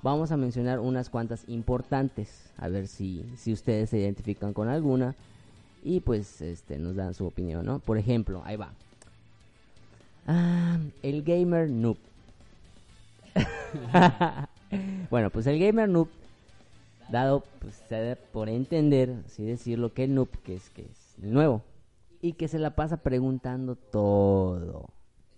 Vamos 0.03 0.31
a 0.33 0.37
mencionar 0.37 0.81
unas 0.81 1.11
cuantas 1.11 1.45
importantes, 1.49 2.51
a 2.57 2.69
ver 2.69 2.87
si, 2.87 3.25
si 3.37 3.53
ustedes 3.53 3.91
se 3.91 3.99
identifican 3.99 4.53
con 4.53 4.69
alguna 4.69 5.15
y 5.83 6.01
pues 6.01 6.41
este 6.41 6.79
nos 6.79 6.97
dan 6.97 7.15
su 7.15 7.27
opinión, 7.27 7.67
¿no? 7.67 7.79
Por 7.81 7.99
ejemplo, 7.99 8.43
ahí 8.45 8.57
va. 8.57 8.73
Ah, 10.27 10.79
el 11.03 11.23
gamer 11.23 11.69
noob. 11.69 11.99
bueno, 15.11 15.31
pues 15.31 15.47
el 15.47 15.59
gamer 15.59 15.89
noob, 15.89 16.09
dado 17.11 17.45
pues 17.61 17.83
por 18.33 18.49
entender, 18.49 19.23
así 19.27 19.45
decirlo, 19.45 19.93
que 19.93 20.05
el 20.05 20.15
noob, 20.15 20.29
que 20.43 20.55
es 20.55 20.71
que 20.71 20.83
es 20.83 21.15
el 21.23 21.33
nuevo, 21.33 21.63
y 22.21 22.35
que 22.35 22.49
se 22.49 22.59
la 22.59 22.75
pasa 22.75 22.99
preguntando 22.99 23.77
todo. 23.77 24.91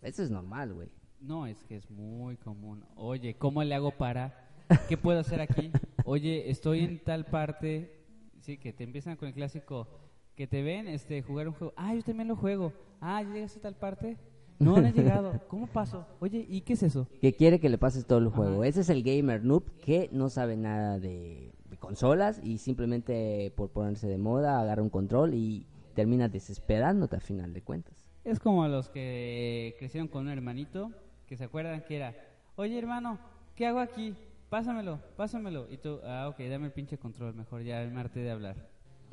Eso 0.02 0.22
es 0.22 0.30
normal, 0.30 0.72
güey. 0.74 0.88
No, 1.20 1.46
es 1.46 1.62
que 1.64 1.76
es 1.76 1.90
muy 1.90 2.36
común. 2.36 2.84
Oye, 2.96 3.34
¿cómo 3.34 3.62
le 3.62 3.74
hago 3.74 3.90
para? 3.90 4.48
¿Qué 4.88 4.96
puedo 4.96 5.20
hacer 5.20 5.40
aquí? 5.40 5.70
Oye, 6.04 6.50
estoy 6.50 6.80
en 6.80 6.98
tal 6.98 7.26
parte. 7.26 8.04
Sí, 8.40 8.56
que 8.56 8.72
te 8.72 8.84
empiezan 8.84 9.16
con 9.16 9.28
el 9.28 9.34
clásico. 9.34 9.86
Que 10.34 10.46
te 10.46 10.62
ven 10.62 10.88
este, 10.88 11.22
jugar 11.22 11.48
un 11.48 11.54
juego. 11.54 11.74
Ah, 11.76 11.94
yo 11.94 12.02
también 12.02 12.28
lo 12.28 12.36
juego. 12.36 12.72
Ah, 13.00 13.22
¿ya 13.22 13.34
llegaste 13.34 13.58
a 13.58 13.62
tal 13.62 13.74
parte? 13.74 14.16
No, 14.60 14.78
he 14.78 14.92
llegado. 14.92 15.40
¿Cómo 15.48 15.66
paso? 15.66 16.06
Oye, 16.20 16.46
¿y 16.48 16.60
qué 16.60 16.74
es 16.74 16.84
eso? 16.84 17.08
que 17.20 17.32
quiere 17.34 17.58
que 17.58 17.68
le 17.68 17.78
pases 17.78 18.06
todo 18.06 18.18
el 18.20 18.28
juego. 18.28 18.60
Ajá. 18.60 18.68
Ese 18.68 18.82
es 18.82 18.90
el 18.90 19.02
gamer 19.02 19.44
noob 19.44 19.64
que 19.80 20.08
no 20.12 20.28
sabe 20.28 20.56
nada 20.56 21.00
de, 21.00 21.52
de 21.68 21.76
consolas 21.76 22.40
y 22.44 22.58
simplemente 22.58 23.52
por 23.56 23.70
ponerse 23.70 24.06
de 24.06 24.18
moda 24.18 24.60
agarra 24.60 24.82
un 24.82 24.90
control 24.90 25.34
y 25.34 25.66
termina 25.94 26.28
desesperándote 26.28 27.16
a 27.16 27.20
final 27.20 27.52
de 27.52 27.62
cuentas. 27.62 28.06
Es 28.24 28.38
como 28.38 28.68
los 28.68 28.88
que 28.90 29.74
crecieron 29.78 30.06
con 30.08 30.22
un 30.22 30.28
hermanito. 30.28 30.92
Que 31.26 31.36
se 31.36 31.44
acuerdan 31.44 31.84
que 31.84 31.94
era. 31.94 32.12
Oye, 32.56 32.76
hermano, 32.76 33.16
¿qué 33.54 33.64
hago 33.64 33.78
aquí? 33.78 34.16
Pásamelo, 34.48 34.98
pásamelo. 35.16 35.68
Y 35.70 35.76
tú, 35.76 36.00
ah, 36.04 36.28
ok, 36.28 36.40
dame 36.50 36.66
el 36.66 36.72
pinche 36.72 36.98
control. 36.98 37.34
Mejor 37.34 37.62
ya 37.62 37.88
me 37.88 38.00
harté 38.00 38.18
de 38.18 38.32
hablar. 38.32 38.56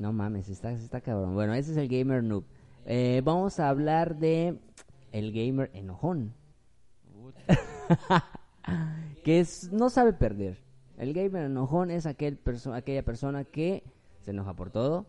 No 0.00 0.12
mames, 0.12 0.48
está, 0.48 0.72
está 0.72 1.00
cabrón. 1.00 1.34
Bueno, 1.34 1.54
ese 1.54 1.70
es 1.70 1.76
el 1.76 1.86
gamer 1.86 2.24
noob. 2.24 2.44
Eh, 2.86 3.22
vamos 3.24 3.60
a 3.60 3.68
hablar 3.68 4.16
de 4.16 4.58
el 5.12 5.32
gamer 5.32 5.70
enojón, 5.74 6.34
que 9.24 9.40
es 9.40 9.72
no 9.72 9.90
sabe 9.90 10.12
perder. 10.12 10.58
El 10.96 11.12
gamer 11.14 11.44
enojón 11.44 11.90
es 11.90 12.06
aquel 12.06 12.36
perso 12.36 12.74
aquella 12.74 13.04
persona 13.04 13.44
que 13.44 13.84
se 14.20 14.32
enoja 14.32 14.54
por 14.54 14.70
todo. 14.70 15.06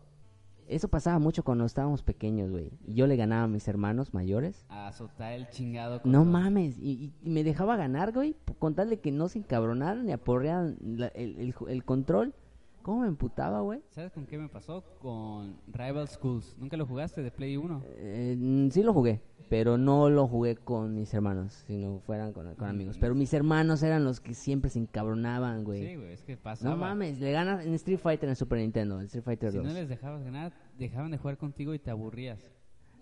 Eso 0.68 0.86
pasaba 0.86 1.18
mucho 1.18 1.42
cuando 1.42 1.64
estábamos 1.64 2.04
pequeños, 2.04 2.48
güey. 2.48 2.70
Y 2.86 2.94
yo 2.94 3.08
le 3.08 3.16
ganaba 3.16 3.42
a 3.42 3.48
mis 3.48 3.66
hermanos 3.66 4.14
mayores. 4.14 4.64
A 4.68 4.86
azotar 4.86 5.32
el 5.32 5.48
chingado 5.50 5.96
No 5.96 6.02
control. 6.20 6.26
mames, 6.26 6.78
y, 6.78 7.12
y 7.24 7.28
me 7.28 7.42
dejaba 7.42 7.76
ganar, 7.76 8.12
güey, 8.12 8.36
con 8.60 8.76
tal 8.76 8.88
de 8.88 9.00
que 9.00 9.10
no 9.10 9.28
se 9.28 9.40
encabronaran 9.40 10.08
y 10.08 10.12
aporrearan 10.12 10.76
la- 10.80 11.08
el, 11.08 11.36
el 11.40 11.52
ju- 11.56 11.68
el 11.68 11.84
control. 11.84 12.34
¿Cómo 12.82 13.02
me 13.02 13.08
emputaba, 13.08 13.60
güey? 13.60 13.80
¿Sabes 13.90 14.10
con 14.12 14.26
qué 14.26 14.38
me 14.38 14.48
pasó? 14.48 14.82
Con 15.00 15.56
Rival 15.68 16.08
Schools. 16.08 16.56
¿Nunca 16.58 16.76
lo 16.76 16.86
jugaste 16.86 17.22
de 17.22 17.30
Play 17.30 17.56
1? 17.56 17.82
Eh, 17.96 18.36
mm, 18.38 18.68
sí 18.70 18.82
lo 18.82 18.94
jugué, 18.94 19.20
pero 19.50 19.76
no 19.76 20.08
lo 20.08 20.26
jugué 20.26 20.56
con 20.56 20.94
mis 20.94 21.12
hermanos, 21.12 21.62
sino 21.66 22.00
fueran 22.00 22.32
con, 22.32 22.54
con 22.54 22.68
amigos. 22.68 22.96
Pero 22.98 23.14
mis 23.14 23.34
hermanos 23.34 23.82
eran 23.82 24.02
los 24.04 24.20
que 24.20 24.32
siempre 24.32 24.70
se 24.70 24.78
encabronaban, 24.78 25.62
güey. 25.64 25.86
Sí, 25.86 25.96
güey, 25.96 26.12
es 26.12 26.22
que 26.24 26.36
pasaba. 26.38 26.70
no 26.74 26.80
mames, 26.80 27.20
le 27.20 27.32
ganas 27.32 27.64
en 27.66 27.74
Street 27.74 27.98
Fighter 27.98 28.28
en 28.30 28.36
Super 28.36 28.58
Nintendo, 28.58 28.98
en 28.98 29.06
Street 29.06 29.24
Fighter 29.24 29.50
Si 29.52 29.58
2. 29.58 29.66
no 29.66 29.72
les 29.74 29.88
dejabas 29.88 30.24
ganar, 30.24 30.52
dejaban 30.78 31.10
de 31.10 31.18
jugar 31.18 31.36
contigo 31.36 31.74
y 31.74 31.78
te 31.78 31.90
aburrías. 31.90 32.40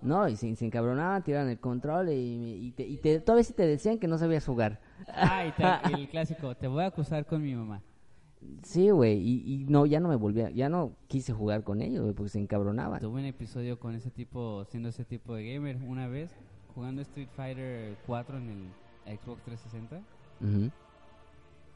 No, 0.03 0.29
y 0.29 0.37
se, 0.37 0.55
se 0.57 0.65
encabronaban, 0.65 1.23
tiraban 1.25 1.49
el 1.49 1.59
control 1.59 2.09
y, 2.11 2.15
y, 2.67 2.73
te, 2.73 2.87
y 2.87 2.99
te, 2.99 3.19
todavía 3.21 3.43
sí 3.45 3.53
te 3.53 3.65
decían 3.67 3.99
que 3.99 4.07
no 4.09 4.17
sabías 4.19 4.45
jugar. 4.47 4.81
Ah, 5.09 5.45
y 5.47 5.53
te- 5.53 5.95
el 6.03 6.09
clásico, 6.09 6.55
te 6.57 6.67
voy 6.69 6.83
a 6.83 6.87
acusar 6.87 7.27
con 7.27 7.43
mi 7.43 7.55
mamá. 7.55 7.83
Sí, 8.63 8.91
güey, 8.91 9.19
y, 9.19 9.53
y 9.55 9.65
no, 9.65 9.85
ya 9.87 9.99
no 10.01 10.09
me 10.09 10.17
volvía, 10.17 10.51
ya 10.51 10.69
no 10.69 10.93
quise 11.09 11.33
jugar 11.33 11.65
con 11.65 11.81
ellos, 11.83 12.03
güey, 12.03 12.15
porque 12.15 12.31
se 12.31 12.39
encabronaban. 12.39 13.01
Tuve 13.01 13.21
un 13.21 13.27
episodio 13.27 13.79
con 13.81 13.95
ese 13.95 14.11
tipo, 14.11 14.65
siendo 14.67 14.89
ese 14.91 15.05
tipo 15.05 15.35
de 15.35 15.53
gamer, 15.55 15.77
una 15.87 16.07
vez, 16.07 16.31
jugando 16.75 17.03
Street 17.03 17.29
Fighter 17.35 17.97
4 18.07 18.39
en 18.39 18.51
el 19.07 19.19
Xbox 19.19 19.43
360. 19.45 20.01
Ujú. 20.41 20.71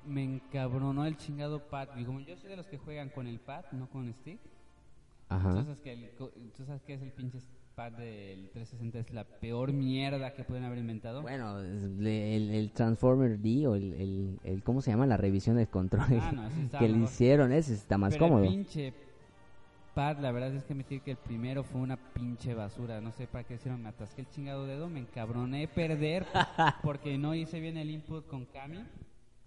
Me 0.07 0.23
encabronó 0.25 1.04
el 1.07 1.16
chingado 1.16 1.61
pad. 1.69 1.88
Y 1.97 2.04
como 2.04 2.21
yo 2.21 2.37
soy 2.37 2.50
de 2.50 2.57
los 2.57 2.66
que 2.66 2.78
juegan 2.78 3.09
con 3.11 3.26
el 3.26 3.38
pad, 3.40 3.64
no 3.73 3.88
con 3.90 4.12
stick. 4.12 4.38
Ajá. 5.28 5.50
¿Tú 5.54 5.62
sabes, 5.62 5.81
que 5.81 5.92
el, 5.92 6.11
tú 6.57 6.64
sabes 6.64 6.83
que 6.83 6.95
es 6.95 7.02
el 7.02 7.11
pinche 7.12 7.38
pad 7.75 7.92
del 7.92 8.50
360? 8.50 8.99
Es 8.99 9.12
la 9.12 9.25
peor 9.25 9.73
mierda 9.73 10.35
que 10.35 10.45
pueden 10.45 10.64
haber 10.64 10.78
inventado. 10.78 11.23
Bueno, 11.23 11.59
le- 11.61 12.32
Transformer 12.73 13.38
D 13.38 13.67
o 13.67 13.75
el, 13.75 13.93
el, 13.95 14.38
el- 14.45 14.62
¿cómo 14.62 14.81
se 14.83 14.91
llama? 14.91 15.07
La 15.07 15.17
revisión 15.17 15.57
del 15.57 15.69
control 15.69 16.07
Ah, 16.21 16.33
no, 16.73 16.79
que 16.79 16.88
le 16.88 16.99
hicieron, 16.99 17.52
ese 17.52 17.75
está 17.75 17.99
más 17.99 18.14
Pero 18.14 18.26
cómodo. 18.26 18.45
el 18.45 18.50
pinche 18.50 18.93
pad, 19.95 20.19
la 20.21 20.33
verdad 20.33 20.55
es 20.55 20.64
que 20.64 20.73
admitir 20.73 21.02
que 21.02 21.11
el 21.12 21.17
primero 21.19 21.62
fue 21.64 21.81
una 21.81 21.97
pinche 21.97 22.55
basura. 22.55 23.00
No 23.00 23.12
sé 23.12 23.26
para 23.26 23.45
qué 23.45 23.55
hicieron, 23.55 23.83
me 23.83 23.91
atasqué 23.91 24.23
el 24.23 24.29
chingado 24.31 24.67
dedo, 24.67 24.88
me 24.88 25.00
encabroné 25.00 25.69
perder 25.69 26.25
porque 26.83 27.19
no 27.19 27.35
hice 27.35 27.61
bien 27.61 27.76
el 27.76 27.91
input 27.91 28.26
con 28.26 28.47
Kami 28.47 28.85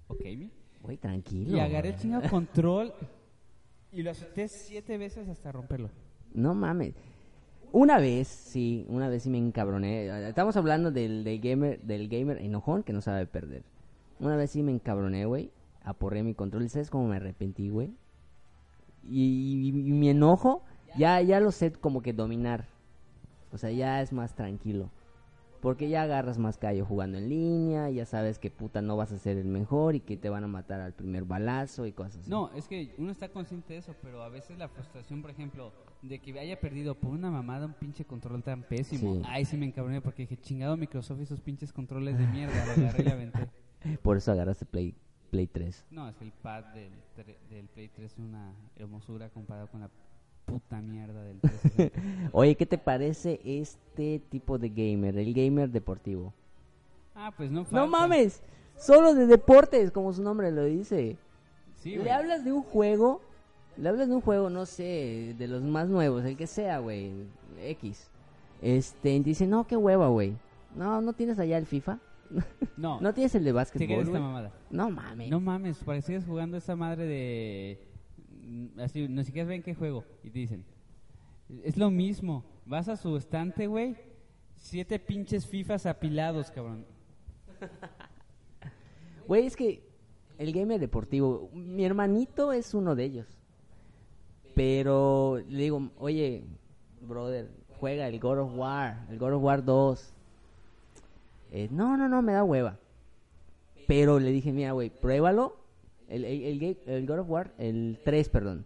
o 0.08 0.16
Kami. 0.16 0.52
Güey, 0.84 0.98
tranquilo. 0.98 1.58
Y 1.58 1.60
agarré 1.60 1.90
el 1.90 1.96
chingado 1.98 2.30
control 2.30 2.94
y 3.92 4.04
lo 4.04 4.12
azoté 4.12 4.48
siete 4.48 4.98
veces 5.00 5.28
hasta 5.30 5.52
romperlo. 5.52 5.90
No 6.34 6.54
mames. 6.54 6.94
Una 7.78 7.98
vez, 7.98 8.30
sí, 8.30 8.86
una 8.88 9.10
vez 9.10 9.24
sí 9.24 9.30
me 9.30 9.38
encabroné. 9.38 10.30
Estamos 10.30 10.56
hablando 10.56 10.92
del, 10.92 11.26
del 11.26 11.42
gamer 11.42 11.82
del 11.82 12.08
gamer 12.08 12.38
enojón 12.38 12.84
que 12.84 12.94
no 12.94 13.02
sabe 13.02 13.26
perder. 13.26 13.64
Una 14.18 14.38
vez 14.38 14.52
sí 14.52 14.64
me 14.64 14.72
encabroné, 14.72 15.26
güey. 15.26 15.52
Aporré 15.84 16.24
mi 16.24 16.34
control. 16.34 16.64
¿Y 16.64 16.70
sabes 16.70 16.90
cómo 16.90 17.10
me 17.10 17.18
arrepentí, 17.18 17.68
güey? 17.68 17.94
Y 19.04 19.74
mi 19.74 20.08
enojo, 20.08 20.64
ya, 20.98 21.20
ya 21.20 21.42
lo 21.42 21.52
sé 21.52 21.74
como 21.74 22.02
que 22.02 22.14
dominar. 22.14 22.66
O 23.52 23.58
sea, 23.58 23.72
ya 23.72 24.02
es 24.02 24.14
más 24.14 24.36
tranquilo. 24.36 24.90
Porque 25.60 25.90
ya 25.90 26.04
agarras 26.04 26.38
más 26.38 26.58
callo 26.58 26.86
jugando 26.86 27.18
en 27.18 27.28
línea, 27.28 27.90
ya 27.90 28.06
sabes 28.06 28.40
que 28.40 28.52
puta 28.52 28.82
no 28.82 28.96
vas 28.96 29.12
a 29.12 29.18
ser 29.18 29.36
el 29.36 29.48
mejor 29.48 29.96
y 29.96 30.00
que 30.00 30.16
te 30.16 30.30
van 30.30 30.46
a 30.46 30.48
matar 30.48 30.80
al 30.80 30.94
primer 30.94 31.26
balazo 31.26 31.86
y 31.88 31.92
cosas 31.92 32.22
así. 32.22 32.30
No, 32.30 32.52
es 32.56 32.70
que 32.70 32.96
uno 32.98 33.12
está 33.12 33.28
consciente 33.28 33.74
de 33.74 33.80
eso, 33.80 33.96
pero 34.02 34.24
a 34.24 34.30
veces 34.30 34.58
la 34.58 34.70
frustración, 34.70 35.22
por 35.22 35.32
ejemplo, 35.32 35.74
de 36.08 36.20
que 36.20 36.40
haya 36.40 36.60
perdido 36.60 36.96
por 36.96 37.12
una 37.12 37.32
mamada 37.32 37.66
un 37.66 37.74
pinche 37.74 38.06
control 38.06 38.44
tan 38.44 38.64
pésimo. 38.64 39.16
Sí. 39.16 39.22
Ay, 39.26 39.46
sí 39.46 39.58
me 39.58 39.66
encabroné 39.66 40.02
porque 40.02 40.24
dije, 40.24 40.38
chingado 40.38 40.78
Microsoft 40.78 41.20
y 41.20 41.24
esos 41.24 41.42
pinches 41.42 41.72
controles 41.74 42.18
de 42.18 42.28
mierda, 42.28 42.54
lo 42.66 42.72
agarré 42.74 43.02
y 43.04 43.06
la 43.06 43.12
aventé. 43.14 43.50
Por 44.04 44.18
eso 44.18 44.32
agarraste 44.32 44.66
Play, 44.66 44.94
Play 45.32 45.48
3. 45.48 45.86
No, 45.92 46.08
es 46.10 46.16
que 46.16 46.26
el 46.26 46.32
pad 46.32 46.64
del, 46.74 46.92
tre- 47.18 47.38
del 47.50 47.68
Play 47.68 47.90
3 47.96 48.12
es 48.12 48.18
una 48.20 48.54
hermosura 48.76 49.30
comparado 49.30 49.68
con 49.68 49.82
la 49.82 49.90
puta 50.46 50.80
mierda 50.82 51.24
del 51.24 51.40
360. 51.40 52.30
Oye, 52.34 52.56
¿qué 52.56 52.66
te 52.66 52.78
parece 52.78 53.40
este 53.44 54.20
tipo 54.30 54.58
de 54.60 54.70
gamer? 54.70 55.18
El 55.18 55.34
gamer 55.34 55.70
deportivo. 55.70 56.34
ah, 57.16 57.34
pues 57.36 57.50
no 57.52 57.62
No 57.62 57.66
falta. 57.66 57.86
mames, 57.88 58.42
solo 58.78 59.14
de 59.16 59.26
deportes, 59.26 59.92
como 59.92 60.14
su 60.14 60.22
nombre 60.22 60.52
lo 60.52 60.66
dice. 60.66 61.18
Sí, 61.78 61.92
le 61.92 61.98
güey. 62.00 62.10
hablas 62.10 62.44
de 62.44 62.52
un 62.52 62.62
juego, 62.64 63.22
le 63.78 63.90
hablas 63.90 64.08
de 64.08 64.16
un 64.16 64.22
juego, 64.22 64.50
no 64.50 64.66
sé, 64.66 65.36
de 65.38 65.48
los 65.48 65.62
más 65.64 65.88
nuevos, 65.88 66.24
el 66.26 66.38
que 66.38 66.48
sea, 66.48 66.80
güey, 66.80 67.12
X. 67.62 68.10
Este, 68.62 69.14
y 69.16 69.20
dice, 69.20 69.48
no, 69.48 69.68
qué 69.68 69.76
hueva, 69.76 70.08
güey. 70.08 70.36
No, 70.76 71.02
no 71.02 71.14
tienes 71.14 71.40
allá 71.40 71.58
el 71.58 71.66
FIFA. 71.66 72.00
No, 72.78 73.00
No 73.00 73.14
tienes 73.14 73.34
el 73.36 73.44
de 73.44 73.52
te 73.52 73.54
básquetbol, 73.54 74.00
esta. 74.02 74.52
No 74.70 74.90
mames. 74.90 75.30
No 75.30 75.40
mames, 75.40 75.78
parecías 75.84 76.26
jugando 76.26 76.58
esa 76.58 76.76
madre 76.76 77.06
de... 77.06 77.80
mm, 78.44 78.80
Así, 78.82 79.08
no 79.08 79.24
siquiera 79.24 79.48
ven 79.48 79.64
qué 79.64 79.74
juego. 79.76 80.04
Y 80.24 80.30
te 80.30 80.40
dicen, 80.40 80.66
es 81.64 81.78
lo 81.78 81.90
mismo. 81.92 82.44
Vas 82.66 82.90
a 82.90 82.98
su 82.98 83.16
estante, 83.16 83.68
güey. 83.68 83.96
Siete 84.56 85.00
pinches 85.00 85.46
FIFAs 85.46 85.86
apilados, 85.86 86.52
cabrón. 86.52 86.86
Güey, 89.28 89.46
es 89.48 89.56
que 89.56 89.82
el 90.38 90.54
gamer 90.54 90.80
deportivo, 90.80 91.50
mi 91.54 91.84
hermanito 91.86 92.52
es 92.52 92.74
uno 92.74 92.96
de 92.96 93.06
ellos. 93.06 93.35
Pero 94.56 95.38
le 95.50 95.64
digo, 95.64 95.90
oye, 96.00 96.44
brother, 97.02 97.50
juega 97.80 98.08
el 98.08 98.20
God 98.20 98.40
of 98.40 98.52
War, 98.56 99.06
el 99.10 99.20
God 99.20 99.34
of 99.34 99.44
War 99.44 99.64
2. 99.64 100.14
Eh, 101.52 101.68
no, 101.72 101.98
no, 101.98 102.08
no, 102.10 102.22
me 102.22 102.34
da 102.34 102.44
hueva. 102.44 102.78
Pero 103.88 104.20
le 104.20 104.32
dije, 104.32 104.52
mira, 104.52 104.72
güey, 104.72 104.90
pruébalo. 104.90 105.58
El, 106.08 106.24
el, 106.26 106.78
el 106.86 107.06
God 107.08 107.20
of 107.20 107.30
War, 107.30 107.52
el 107.58 108.00
3, 108.04 108.30
perdón. 108.30 108.66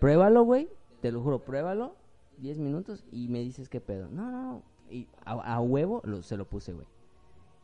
Pruébalo, 0.00 0.42
güey, 0.44 0.68
te 1.00 1.12
lo 1.12 1.20
juro, 1.22 1.38
pruébalo. 1.40 1.94
10 2.38 2.58
minutos 2.58 3.04
y 3.12 3.28
me 3.28 3.40
dices 3.40 3.68
qué 3.68 3.80
pedo. 3.80 4.08
No, 4.10 4.30
no. 4.30 4.62
Y 4.90 5.06
a, 5.24 5.60
huevo 5.60 6.00
lo- 6.04 6.22
se 6.22 6.36
lo 6.36 6.44
puse, 6.44 6.72
güey. 6.72 6.86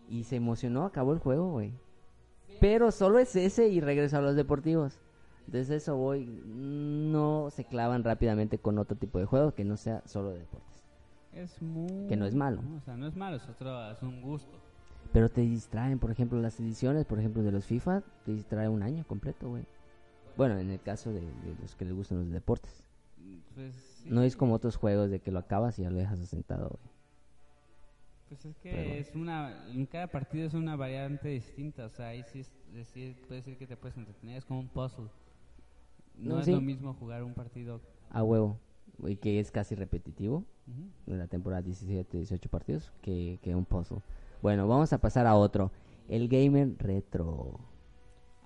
Y 0.09 0.25
se 0.25 0.37
emocionó, 0.37 0.85
acabó 0.85 1.13
el 1.13 1.19
juego, 1.19 1.51
güey. 1.53 1.73
Pero 2.61 2.91
solo 2.91 3.19
es 3.19 3.35
ese 3.37 3.69
y 3.69 3.81
regresó 3.81 4.19
a 4.19 4.23
los 4.23 4.35
deportivos. 4.37 4.99
Desde 5.47 5.77
eso 5.77 5.97
voy, 5.97 6.25
no 6.45 7.49
se 7.51 7.65
clavan 7.65 8.05
rápidamente 8.05 8.59
con 8.59 8.79
otro 8.79 8.97
tipo 8.97 9.19
de 9.19 9.27
juego 9.27 9.55
que 9.55 9.65
no 9.65 9.77
sea 9.77 10.03
solo 10.07 10.31
de 10.31 10.39
deportes. 10.41 10.83
Es 11.33 11.61
muy... 11.63 12.07
Que 12.09 12.17
no 12.17 12.27
es 12.27 12.35
malo. 12.35 12.63
O 12.77 12.81
sea, 12.81 12.97
no 12.97 13.07
es 13.07 13.17
malo, 13.17 13.37
es, 13.37 13.49
otro, 13.49 13.91
es 13.91 14.03
un 14.03 14.23
gusto. 14.23 14.59
Pero 15.13 15.29
te 15.29 15.41
distraen, 15.43 15.99
por 15.99 16.11
ejemplo, 16.11 16.41
las 16.41 16.59
ediciones, 16.61 17.05
por 17.05 17.19
ejemplo, 17.19 17.43
de 17.43 17.53
los 17.53 17.67
FIFA, 17.67 18.03
te 18.25 18.33
distrae 18.33 18.69
un 18.69 18.83
año 18.83 19.05
completo, 19.07 19.49
güey. 19.49 19.65
Bueno, 20.37 20.59
en 20.59 20.71
el 20.71 20.81
caso 20.81 21.13
de, 21.13 21.21
de 21.21 21.55
los 21.61 21.75
que 21.75 21.85
les 21.85 21.95
gustan 21.95 22.19
los 22.21 22.31
deportes. 22.31 22.85
Pues, 23.55 23.75
sí. 23.75 24.09
No 24.11 24.23
es 24.23 24.37
como 24.37 24.55
otros 24.55 24.77
juegos 24.77 25.11
de 25.11 25.21
que 25.21 25.31
lo 25.31 25.39
acabas 25.41 25.79
y 25.79 25.83
ya 25.83 25.91
lo 25.91 25.99
dejas 25.99 26.21
asentado, 26.21 26.69
güey. 26.69 26.93
Pues 28.29 28.45
es 28.47 28.57
que 28.59 28.71
Pero- 28.71 28.95
es 28.95 29.15
una... 29.15 29.67
En 29.69 29.85
cada 29.85 30.07
partido 30.07 30.47
es 30.47 30.55
una 30.55 30.77
variante 30.77 31.29
distinta. 31.29 31.85
O 31.85 31.91
sea, 31.91 32.09
ahí 32.09 32.23
sí 32.33 32.41
es 32.41 32.51
puede 33.27 33.41
decir 33.41 33.59
que 33.59 33.67
te 33.67 33.77
puedes 33.77 33.97
entretener. 33.99 34.39
Es 34.39 34.45
como 34.47 34.61
un 34.61 34.69
puzzle. 34.69 35.09
No, 36.17 36.35
No, 36.35 36.41
es 36.41 36.49
lo 36.49 36.61
mismo 36.61 36.95
jugar 36.95 37.23
un 37.23 37.35
partido... 37.35 37.81
A 38.11 38.23
huevo. 38.23 38.59
Y 39.05 39.17
que 39.17 39.41
es 39.41 39.51
casi 39.51 39.75
repetitivo. 39.75 40.45
Ujú. 40.67 40.89
de 41.07 41.17
la 41.17 41.27
temporada 41.27 41.61
17, 41.63 42.19
18 42.19 42.49
partidos 42.49 42.93
que, 43.03 43.41
que 43.43 43.55
un 43.55 43.65
puzzle. 43.65 43.99
Bueno, 44.43 44.69
vamos 44.69 44.93
a 44.93 44.99
pasar 44.99 45.27
a 45.27 45.35
otro. 45.35 45.73
El 46.09 46.29
gamer 46.29 46.77
retro. 46.79 47.59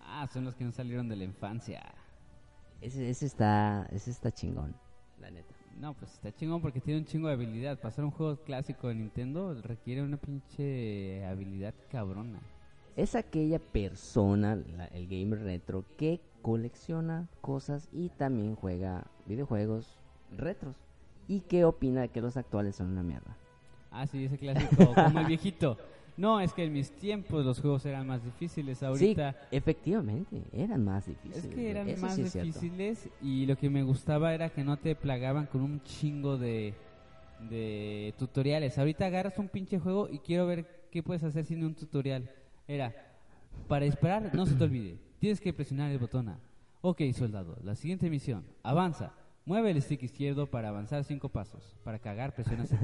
Ah, 0.00 0.26
son 0.33 0.44
los 0.44 0.55
que 0.55 0.64
no 0.64 0.72
salieron 0.72 1.09
de 1.09 1.16
la 1.16 1.24
infancia. 1.24 1.83
Ese, 2.81 3.09
ese 3.09 3.26
está 3.26 3.87
ese 3.90 4.11
está 4.11 4.31
chingón, 4.33 4.74
la 5.18 5.31
neta. 5.31 5.55
No, 5.79 5.94
pues 5.94 6.12
está 6.14 6.35
chingón 6.35 6.62
porque 6.62 6.81
tiene 6.81 7.00
un 7.00 7.07
chingo 7.07 7.29
de 7.29 7.35
habilidad. 7.35 7.79
Pasar 7.81 8.05
un 8.05 8.11
juego 8.11 8.42
clásico 8.44 8.88
de 8.88 8.94
Nintendo 8.94 9.61
requiere 9.62 10.02
una 10.02 10.16
pinche 10.16 11.24
habilidad 11.26 11.74
cabrona. 11.90 12.40
Es 12.96 13.14
aquella 13.14 13.59
persona, 13.59 14.56
la- 14.56 14.87
el 14.87 15.06
gamer 15.06 15.40
retro, 15.40 15.85
que 15.98 16.20
colecciona 16.42 17.28
cosas 17.42 17.88
y 17.92 18.09
también 18.09 18.54
juega 18.54 19.04
videojuegos 19.26 19.98
retros. 20.37 20.76
¿Y 21.28 21.40
qué 21.40 21.64
opina 21.64 22.02
de 22.02 22.09
que 22.09 22.20
los 22.20 22.37
actuales 22.37 22.76
son 22.76 22.90
una 22.92 23.02
mierda? 23.02 23.37
Ah, 23.90 24.06
sí, 24.06 24.24
ese 24.24 24.38
clásico, 24.38 24.94
como 24.94 25.20
el 25.20 25.26
viejito. 25.26 25.76
No, 26.16 26.40
es 26.40 26.52
que 26.54 26.64
en 26.64 26.72
mis 26.72 26.90
tiempos 26.92 27.44
los 27.44 27.61
juegos 27.61 27.85
eran 27.85 28.06
más 28.06 28.24
difíciles. 28.24 28.82
Ahorita 28.82 29.32
Sí, 29.32 29.38
efectivamente, 29.56 30.42
eran 30.52 30.82
más 30.85 31.06
difíciles. 31.06 31.44
es 31.44 31.50
que 31.54 31.70
eran 31.70 31.88
eso 31.88 32.00
más 32.06 32.16
sí 32.16 32.22
difíciles 32.22 33.09
y 33.20 33.44
lo 33.44 33.56
que 33.56 33.68
me 33.68 33.82
gustaba 33.82 34.32
era 34.32 34.48
que 34.48 34.64
no 34.64 34.78
te 34.78 34.94
plagaban 34.94 35.46
con 35.46 35.61
un 35.61 35.82
chingo 35.82 36.38
de, 36.38 36.72
de 37.50 38.14
tutoriales. 38.18 38.78
Ahorita 38.78 39.04
agarras 39.06 39.38
un 39.38 39.48
pinche 39.48 39.78
juego 39.78 40.09
y 40.11 40.18
quiero 40.20 40.46
ver 40.46 40.64
qué 40.90 41.02
puedes 41.02 41.22
hacer 41.24 41.44
sin 41.44 41.62
un 41.64 41.74
tutorial. 41.74 42.30
Era, 42.68 42.94
para 43.68 43.85
disparar, 43.85 44.35
no 44.35 44.46
se 44.46 44.55
te 44.55 44.64
olvide, 44.64 44.98
tienes 45.18 45.40
que 45.40 45.52
presionar 45.52 45.90
el 45.90 45.98
botón 45.98 46.29
A. 46.29 46.38
Ok, 46.83 47.02
soldado, 47.14 47.57
la 47.62 47.74
siguiente 47.74 48.11
misión, 48.11 48.44
avanza. 48.62 49.12
Mueve 49.44 49.70
el 49.70 49.81
stick 49.81 50.02
izquierdo 50.02 50.50
para 50.50 50.68
avanzar 50.70 51.05
cinco 51.05 51.29
pasos. 51.29 51.76
Para 51.85 51.98
cagar, 51.98 52.35
presiona. 52.35 52.64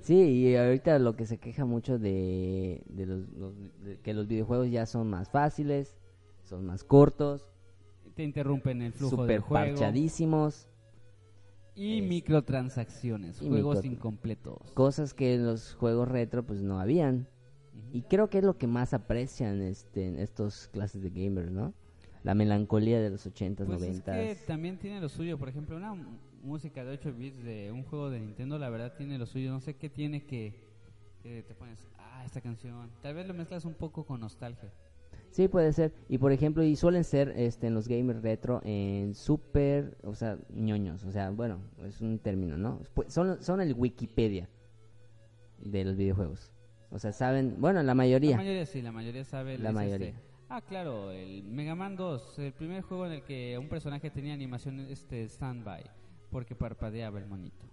Sí, 0.00 0.14
y 0.14 0.54
ahorita 0.54 0.98
lo 0.98 1.16
que 1.16 1.24
se 1.26 1.38
queja 1.38 1.64
mucho 1.64 1.98
de, 1.98 2.82
de 2.88 3.06
los, 3.06 3.28
los- 3.30 3.54
de 3.82 3.98
que 4.00 4.12
los 4.12 4.28
videojuegos 4.28 4.70
ya 4.70 4.84
son 4.84 5.08
más 5.08 5.30
fáciles, 5.30 5.96
son 6.44 6.66
más 6.66 6.84
cortos, 6.84 7.46
Te 8.14 8.22
interrumpen 8.22 8.82
el 8.82 8.92
flujo 8.92 9.16
super 9.16 9.26
del 9.28 9.40
juego. 9.40 9.66
parchadísimos, 9.74 10.68
Y 11.74 12.00
Es- 12.00 12.08
microtransacciones, 12.08 13.40
y 13.40 13.48
juegos 13.48 13.78
micro- 13.78 13.92
incompletos. 13.92 14.72
cosas 14.72 15.14
que 15.14 15.34
en 15.34 15.46
los 15.46 15.74
juegos 15.74 16.06
retro 16.06 16.44
pues 16.44 16.60
no 16.62 16.78
habían. 16.78 17.26
Y 17.92 18.02
creo 18.02 18.30
que 18.30 18.38
es 18.38 18.44
lo 18.44 18.56
que 18.56 18.66
más 18.66 18.94
aprecian 18.94 19.60
este, 19.62 20.06
en 20.08 20.18
estos 20.18 20.68
clases 20.68 21.02
de 21.02 21.10
gamers, 21.10 21.50
¿no? 21.50 21.74
La 22.24 22.34
melancolía 22.34 23.00
de 23.00 23.10
los 23.10 23.26
80s, 23.26 23.66
Pues 23.66 23.82
es 23.82 24.04
90s. 24.04 24.04
que 24.04 24.36
también 24.46 24.78
tiene 24.78 25.00
lo 25.00 25.08
suyo. 25.08 25.38
Por 25.38 25.48
ejemplo, 25.48 25.76
una 25.76 25.94
música 26.42 26.84
de 26.84 26.92
8 26.92 27.12
bits 27.12 27.42
de 27.44 27.70
un 27.72 27.82
juego 27.82 28.10
de 28.10 28.20
Nintendo, 28.20 28.58
la 28.58 28.70
verdad 28.70 28.94
tiene 28.96 29.18
lo 29.18 29.26
suyo. 29.26 29.50
No 29.50 29.60
sé 29.60 29.74
qué 29.74 29.90
tiene 29.90 30.24
que, 30.24 30.54
que 31.22 31.42
te 31.42 31.54
pones, 31.54 31.84
ah, 31.98 32.22
esta 32.24 32.40
canción. 32.40 32.90
Tal 33.02 33.14
vez 33.14 33.26
lo 33.26 33.34
mezclas 33.34 33.64
un 33.64 33.74
poco 33.74 34.04
con 34.04 34.20
nostalgia. 34.20 34.72
Sí, 35.30 35.48
puede 35.48 35.72
ser. 35.72 35.92
Y 36.08 36.18
por 36.18 36.30
ejemplo, 36.32 36.62
y 36.62 36.76
suelen 36.76 37.04
ser 37.04 37.32
este, 37.36 37.66
en 37.66 37.74
los 37.74 37.88
gamers 37.88 38.22
retro 38.22 38.60
en 38.64 39.14
super, 39.14 39.96
o 40.04 40.14
sea, 40.14 40.38
ñoños. 40.54 41.04
O 41.04 41.10
sea, 41.10 41.30
bueno, 41.30 41.58
es 41.86 42.00
un 42.00 42.18
término, 42.18 42.56
¿no? 42.56 42.80
Pu- 42.94 43.08
Son, 43.08 43.42
son 43.42 43.60
el 43.60 43.74
Wikipedia 43.74 44.48
de 45.58 45.84
los 45.84 45.96
videojuegos. 45.96 46.52
O 46.92 46.98
sea, 46.98 47.12
saben, 47.12 47.56
bueno, 47.58 47.82
la 47.82 47.94
mayoría. 47.94 48.32
La 48.32 48.36
mayoría 48.38 48.66
sí, 48.66 48.82
la 48.82 48.92
mayoría 48.92 49.24
sabe. 49.24 49.58
La 49.58 49.72
mayoría. 49.72 50.08
este, 50.08 50.20
ah, 50.48 50.60
claro, 50.60 51.10
el 51.10 51.42
Mega 51.44 51.74
Man 51.74 51.96
2, 51.96 52.38
el 52.40 52.52
primer 52.52 52.82
juego 52.82 53.06
en 53.06 53.12
el 53.12 53.22
que 53.22 53.56
un 53.58 53.68
personaje 53.68 54.10
tenía 54.10 54.34
animación 54.34 54.80
este 54.80 55.26
standby, 55.28 55.84
porque 56.30 56.54
parpadeaba 56.54 57.18
el 57.18 57.26
monito. 57.26 57.66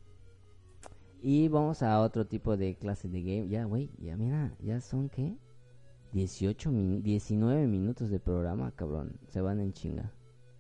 Y 1.22 1.50
vamos 1.50 1.84
a 1.84 2.00
otro 2.00 2.26
tipo 2.26 2.56
de 2.56 2.76
clase 2.76 3.10
de 3.10 3.22
game. 3.22 3.50
Ya, 3.50 3.66
güey, 3.66 3.92
ya 3.98 4.16
mira, 4.16 4.54
ya 4.62 4.80
son, 4.80 5.10
¿qué? 5.10 5.36
18, 6.14 6.72
min 6.72 7.04
19 7.04 7.68
minutos 7.68 8.10
de 8.10 8.20
programa, 8.20 8.72
cabrón. 8.72 9.20
Se 9.28 9.42
van 9.42 9.60
en 9.60 9.74
chinga. 9.74 10.14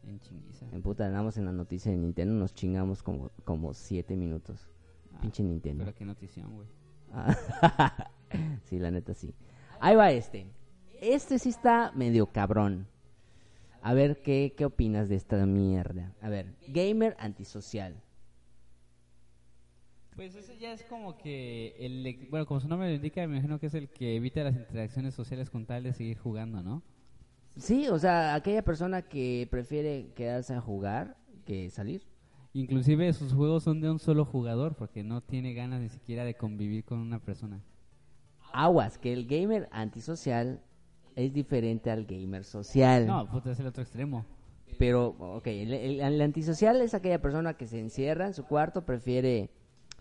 En 0.03 0.19
chinguiza. 0.19 0.65
En 0.73 0.81
puta, 0.81 1.05
andamos 1.05 1.37
en 1.37 1.45
la 1.45 1.53
noticia 1.53 1.91
de 1.91 1.97
Nintendo, 1.97 2.33
nos 2.33 2.53
chingamos 2.53 3.01
como, 3.03 3.31
como 3.45 3.73
7 3.73 4.17
minutos. 4.17 4.69
Ah, 5.13 5.21
Pinche 5.21 5.43
Nintendo. 5.43 5.85
Pero 5.85 5.95
qué 5.97 6.05
notición, 6.05 6.53
güey. 6.53 6.67
Ah, 7.13 8.11
sí, 8.65 8.79
la 8.79 8.91
neta 8.91 9.13
sí. 9.13 9.33
Ahí 9.79 9.95
va 9.95 10.11
este. 10.11 10.51
Este 11.01 11.39
sí 11.39 11.49
está 11.49 11.91
medio 11.95 12.27
cabrón. 12.27 12.87
A 13.81 13.93
ver, 13.93 14.21
¿qué, 14.21 14.53
qué 14.57 14.65
opinas 14.65 15.07
de 15.07 15.15
esta 15.15 15.45
mierda? 15.45 16.13
A 16.21 16.29
ver, 16.29 16.55
gamer 16.67 17.15
antisocial. 17.19 18.01
Pues 20.15 20.35
ese 20.35 20.57
ya 20.57 20.73
es 20.73 20.83
como 20.83 21.17
que, 21.17 21.77
el, 21.79 22.27
bueno, 22.29 22.45
como 22.45 22.59
su 22.59 22.67
nombre 22.67 22.89
lo 22.89 22.95
indica, 22.95 23.25
me 23.25 23.35
imagino 23.35 23.57
que 23.57 23.67
es 23.67 23.73
el 23.73 23.87
que 23.89 24.17
evita 24.17 24.43
las 24.43 24.53
interacciones 24.53 25.13
sociales 25.15 25.49
con 25.49 25.65
tal 25.65 25.83
de 25.83 25.93
seguir 25.93 26.17
jugando, 26.17 26.61
¿no? 26.61 26.83
Sí, 27.55 27.87
o 27.87 27.97
sea, 27.97 28.35
aquella 28.35 28.61
persona 28.61 29.01
que 29.01 29.47
prefiere 29.49 30.11
quedarse 30.15 30.53
a 30.53 30.59
jugar 30.59 31.15
que 31.45 31.69
salir. 31.69 32.03
Inclusive 32.53 33.13
sus 33.13 33.33
juegos 33.33 33.63
son 33.63 33.79
de 33.79 33.89
un 33.89 33.99
solo 33.99 34.25
jugador 34.25 34.75
porque 34.75 35.03
no 35.03 35.21
tiene 35.21 35.53
ganas 35.53 35.81
ni 35.81 35.89
siquiera 35.89 36.25
de 36.25 36.35
convivir 36.35 36.83
con 36.83 36.99
una 36.99 37.19
persona. 37.19 37.61
Aguas, 38.53 38.97
que 38.97 39.13
el 39.13 39.25
gamer 39.27 39.67
antisocial 39.71 40.61
es 41.15 41.33
diferente 41.33 41.91
al 41.91 42.05
gamer 42.05 42.43
social. 42.43 43.05
No, 43.07 43.29
puta, 43.29 43.51
es 43.51 43.59
el 43.59 43.67
otro 43.67 43.83
extremo. 43.83 44.25
Pero, 44.77 45.15
ok, 45.19 45.47
el, 45.47 45.73
el- 45.73 45.99
el 46.01 46.21
antisocial 46.21 46.79
es 46.81 46.93
aquella 46.93 47.21
persona 47.21 47.55
que 47.55 47.67
se 47.67 47.79
encierra 47.79 48.27
en 48.27 48.33
su 48.33 48.45
cuarto, 48.45 48.85
prefiere 48.85 49.49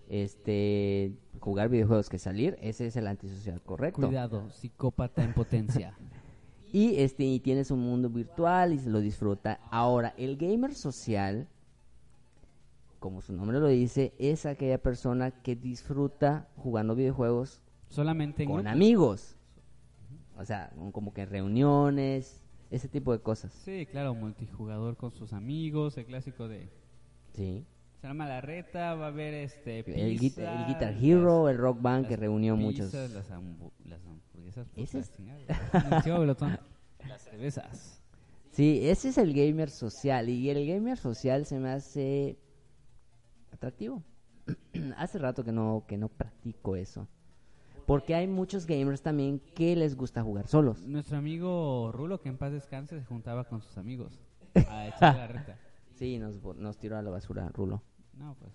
este 0.09 1.13
jugar 1.41 1.69
videojuegos 1.69 2.09
que 2.09 2.19
salir. 2.19 2.57
Ese 2.61 2.87
es 2.87 2.97
el 2.97 3.07
antisocial, 3.07 3.61
correcto. 3.63 4.07
Cuidado, 4.07 4.51
psicópata 4.51 5.23
en 5.25 5.33
potencia. 5.35 5.97
Y 6.71 6.97
este 7.01 7.25
y 7.25 7.41
tiene 7.41 7.65
su 7.65 7.77
mundo 7.77 8.11
virtual 8.11 8.75
y 8.75 8.79
se 8.79 8.91
lo 8.91 9.01
disfruta. 9.01 9.59
Ahora, 9.71 10.13
el 10.19 10.37
gamer 10.37 10.75
social, 10.75 11.49
como 12.99 13.23
su 13.23 13.33
nombre 13.33 13.59
lo 13.59 13.69
dice, 13.69 14.13
es 14.19 14.45
aquella 14.45 14.77
persona 14.77 15.31
que 15.31 15.57
disfruta 15.57 16.47
jugando 16.57 16.95
videojuegos 16.95 17.63
Solamente 17.89 18.43
en 18.45 18.51
con 18.51 18.67
amigos. 18.67 19.37
O 20.37 20.45
sea, 20.45 20.71
como 20.93 21.13
que 21.13 21.23
en 21.23 21.31
reuniones, 21.31 22.41
ese 22.71 22.89
tipo 22.89 23.13
de 23.13 23.21
cosas. 23.21 23.53
Sí, 23.53 23.87
claro, 23.91 24.15
multijugador 24.15 24.97
con 24.97 25.11
sus 25.11 25.33
amigos, 25.33 25.97
el 25.99 26.05
clásico 26.07 26.47
de 26.49 26.69
Sí. 27.35 27.65
se 28.01 28.07
arma 28.07 28.27
la 28.29 28.41
reta, 28.41 28.95
va 28.95 29.07
a 29.07 29.09
haber 29.09 29.35
este 29.35 29.79
El, 29.81 29.85
pizza, 30.19 30.43
guita- 30.43 30.61
el 30.61 30.67
Guitar 30.69 30.93
las- 30.95 31.03
Hero, 31.03 31.49
el 31.49 31.59
Rock 31.59 31.83
Band 31.83 32.05
que 32.07 32.13
las 32.13 32.21
reunió 32.21 32.57
muchos. 32.57 32.87
pizzas, 32.87 33.11
Las, 33.11 33.31
hambu- 33.33 33.73
las 33.85 34.01
hamburguesas, 34.05 34.69
Ese 34.77 34.99
es-. 35.01 35.13
Las 37.09 37.23
cervezas. 37.25 38.01
Sí, 38.51 38.81
ese 38.89 39.09
es 39.11 39.19
el 39.19 39.33
gamer 39.35 39.71
social. 39.71 40.29
Y 40.29 40.51
el 40.51 40.67
gamer 40.67 40.99
social 40.99 41.47
se 41.47 41.59
me 41.59 41.71
hace 41.71 42.39
atractivo. 43.53 44.03
hace 44.97 45.19
rato 45.19 45.45
que 45.45 45.53
no, 45.53 45.85
que 45.87 45.97
no 45.97 46.09
practico 46.09 46.77
eso. 46.77 47.07
Porque 47.89 48.15
hay 48.15 48.27
muchos 48.27 48.67
gamers 48.67 49.01
también 49.01 49.41
que 49.55 49.75
les 49.75 49.97
gusta 49.97 50.23
jugar 50.23 50.47
solos. 50.47 50.87
Nuestro 50.87 51.17
amigo 51.17 51.91
Rulo, 51.91 52.21
que 52.21 52.29
en 52.29 52.37
paz 52.37 52.53
descanse, 52.53 53.01
se 53.01 53.07
juntaba 53.07 53.45
con 53.45 53.63
sus 53.63 53.79
amigos 53.79 54.21
a 54.69 54.89
echar 54.89 55.17
la 55.17 55.27
reta. 55.27 55.57
Sí, 55.95 56.19
nos, 56.19 56.35
nos 56.59 56.77
tiró 56.77 56.99
a 56.99 57.03
la 57.03 57.09
basura, 57.09 57.49
Rulo. 57.49 57.83
No, 58.13 58.37
pues, 58.39 58.53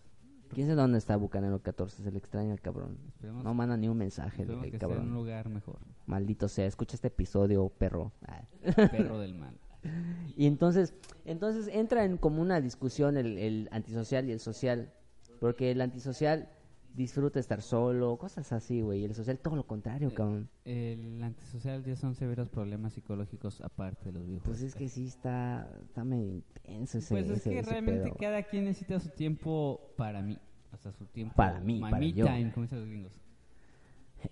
¿Quién 0.54 0.67
sabe 0.67 0.80
dónde 0.80 1.00
está 1.00 1.15
Bucanero 1.17 1.63
14? 1.63 2.04
Se 2.04 2.12
le 2.12 2.19
extraña 2.19 2.54
el 2.54 2.62
cabrón. 2.62 3.00
esperemos, 3.08 3.43
No 3.43 3.56
manda 3.56 3.76
ni 3.76 3.88
un 3.88 3.98
mensaje 3.98 4.43
el, 4.43 4.50
que 4.50 4.54
esté 4.54 4.67
en 4.67 4.74
un 4.76 4.80
cabrón. 4.80 5.13
lugar 5.15 5.50
mejor. 5.50 5.80
Maldito 6.06 6.48
sea, 6.48 6.67
escucha 6.67 6.96
este 6.96 7.08
episodio, 7.08 7.67
perro. 7.69 8.12
Ah. 8.28 8.43
Perro 8.91 9.17
del 9.17 9.34
mal. 9.34 9.58
Y 10.38 10.46
entonces, 10.46 10.93
entonces 11.26 11.67
entra 11.74 12.06
en 12.06 12.17
como 12.17 12.39
una 12.41 12.62
discusión 12.62 13.17
el, 13.17 13.38
el 13.39 13.67
antisocial 13.72 14.30
y 14.30 14.32
el 14.32 14.39
social. 14.39 14.93
Porque 15.39 15.72
el 15.72 15.82
antisocial 15.82 16.50
disfruta 16.95 17.39
estar 17.39 17.62
solo, 17.62 18.17
cosas 18.17 18.51
así, 18.53 18.82
güey. 18.82 19.03
El 19.06 19.13
social 19.15 19.38
todo 19.39 19.56
lo 19.56 19.65
contrario, 19.65 20.13
cabrón. 20.13 20.49
El 20.65 21.23
antisocial 21.23 21.84
ya 21.84 21.95
son 21.95 22.15
severos 22.15 22.49
problemas 22.49 22.93
psicológicos 22.93 23.62
aparte 23.62 24.06
de 24.06 24.12
los 24.13 24.25
videojuegos. 24.27 24.60
Pues 24.60 24.62
es 24.62 24.75
que 24.75 24.88
sí 24.89 25.08
está, 25.08 25.67
está 25.84 26.03
medio 26.03 26.32
intenso 26.32 26.97
ese, 26.99 27.13
Pues 27.15 27.29
es 27.29 27.38
ese- 27.39 27.49
que 27.49 27.60
ese 27.60 27.69
realmente 27.71 28.03
pedo. 28.03 28.15
cada 28.19 28.43
quien 28.43 28.65
necesita 28.65 28.99
su 28.99 29.10
tiempo 29.10 29.82
para 29.97 30.21
mí. 30.21 30.38
O 30.71 30.77
sea, 30.77 30.91
su 30.91 31.06
tiempo 31.06 31.36
Para 31.36 31.60
mí, 31.60 31.79
para 31.79 31.97
me 31.99 32.13
yo. 32.13 32.25
time, 32.25 32.51
como 32.51 32.63
dicen 32.65 32.79
los 32.79 32.88
gringos. 32.89 33.13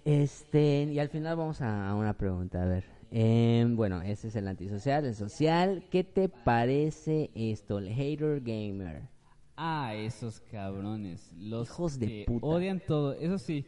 Este, 0.05 0.83
y 0.83 0.99
al 0.99 1.09
final 1.09 1.35
vamos 1.35 1.61
a, 1.61 1.93
una 1.95 2.13
pregunta, 2.13 2.63
a 2.63 2.65
ver. 2.65 2.85
Em, 3.11 3.75
bueno, 3.75 4.01
ese 4.01 4.29
es 4.29 4.35
el 4.37 4.47
antisocial, 4.47 5.03
el 5.05 5.15
social. 5.15 5.83
¿Qué 5.91 6.03
te 6.05 6.29
parece 6.29 7.29
esto, 7.35 7.77
el 7.79 7.89
hater 7.89 8.39
gamer? 8.41 9.01
Ah, 9.63 9.93
esos 9.95 10.39
cabrones. 10.39 11.31
Los 11.37 11.67
Hijos 11.69 11.99
de 11.99 12.07
que 12.07 12.23
puta. 12.25 12.45
odian 12.47 12.79
todo. 12.79 13.13
Eso 13.13 13.37
sí. 13.37 13.63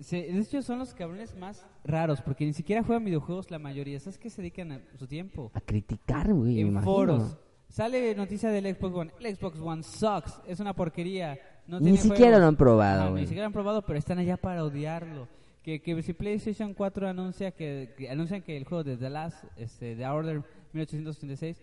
Se- 0.00 0.22
de 0.32 0.40
hecho, 0.40 0.60
son 0.60 0.80
los 0.80 0.92
cabrones 0.92 1.36
más 1.36 1.64
raros 1.84 2.20
porque 2.20 2.44
ni 2.44 2.52
siquiera 2.52 2.82
juegan 2.82 3.04
videojuegos 3.04 3.48
la 3.52 3.60
mayoría. 3.60 4.00
¿Sabes 4.00 4.18
qué 4.18 4.28
se 4.28 4.42
dedican 4.42 4.72
a 4.72 4.80
su 4.98 5.06
tiempo? 5.06 5.52
A 5.54 5.60
criticar, 5.60 6.32
güey, 6.32 6.60
en 6.60 6.82
foros. 6.82 7.36
Sale 7.68 8.12
noticia 8.16 8.50
del 8.50 8.74
Xbox 8.74 8.94
One. 8.96 9.10
El 9.20 9.36
Xbox 9.36 9.58
One 9.60 9.82
sucks. 9.84 10.40
Es 10.48 10.58
una 10.58 10.74
porquería. 10.74 11.38
No 11.68 11.78
Ni 11.78 11.84
tiene 11.92 11.98
siquiera 11.98 12.22
juegos. 12.24 12.40
lo 12.40 12.46
han 12.48 12.56
probado. 12.56 13.14
Ni 13.14 13.20
siquiera 13.22 13.42
lo 13.44 13.46
han 13.46 13.52
probado, 13.52 13.82
pero 13.82 13.98
están 13.98 14.18
allá 14.18 14.36
para 14.36 14.64
odiarlo. 14.64 15.28
Que, 15.62 15.80
que 15.80 16.02
si 16.02 16.12
PlayStation 16.12 16.74
4 16.74 17.08
anuncia 17.08 17.52
que, 17.52 17.94
que 17.96 18.10
anuncian 18.10 18.42
que 18.42 18.56
el 18.56 18.64
juego 18.64 18.82
de 18.84 18.96
The 18.96 19.08
Last, 19.10 19.44
este, 19.56 19.94
The 19.96 20.06
Order 20.06 20.42
1886, 20.72 21.56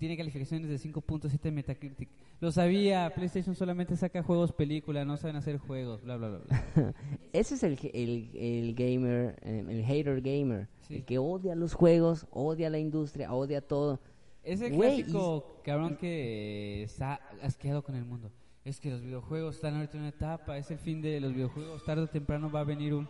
tiene 0.00 0.16
calificaciones 0.16 0.70
de 0.70 0.76
5.7 0.76 1.38
en 1.42 1.54
Metacritic. 1.54 2.08
Lo 2.40 2.50
sabía, 2.50 3.12
PlayStation 3.14 3.54
solamente 3.54 3.94
saca 3.96 4.22
juegos 4.22 4.50
película, 4.50 5.04
no 5.04 5.18
saben 5.18 5.36
hacer 5.36 5.58
juegos, 5.58 6.02
bla, 6.02 6.16
bla, 6.16 6.28
bla. 6.28 6.38
bla. 6.38 6.94
Ese 7.34 7.56
es 7.56 7.62
el, 7.62 7.78
el, 7.92 8.30
el 8.34 8.74
gamer, 8.74 9.38
eh, 9.42 9.62
el 9.68 9.84
hater 9.84 10.22
gamer. 10.22 10.68
Sí. 10.88 10.94
El 10.94 11.04
que 11.04 11.18
odia 11.18 11.54
los 11.54 11.74
juegos, 11.74 12.26
odia 12.30 12.70
la 12.70 12.78
industria, 12.78 13.34
odia 13.34 13.60
todo. 13.60 14.00
Es 14.42 14.62
el 14.62 14.72
clásico 14.72 15.60
cabrón 15.62 15.98
que 15.98 16.82
está 16.82 17.20
asqueado 17.42 17.84
con 17.84 17.94
el 17.94 18.06
mundo. 18.06 18.30
Es 18.64 18.80
que 18.80 18.88
los 18.88 19.02
videojuegos 19.02 19.56
están 19.56 19.74
ahorita 19.74 19.98
en 19.98 20.04
una 20.04 20.08
etapa, 20.08 20.56
es 20.56 20.70
el 20.70 20.78
fin 20.78 21.02
de 21.02 21.20
los 21.20 21.34
videojuegos, 21.34 21.84
tarde 21.84 22.04
o 22.04 22.08
temprano 22.08 22.50
va 22.50 22.60
a 22.60 22.64
venir 22.64 22.94
un... 22.94 23.06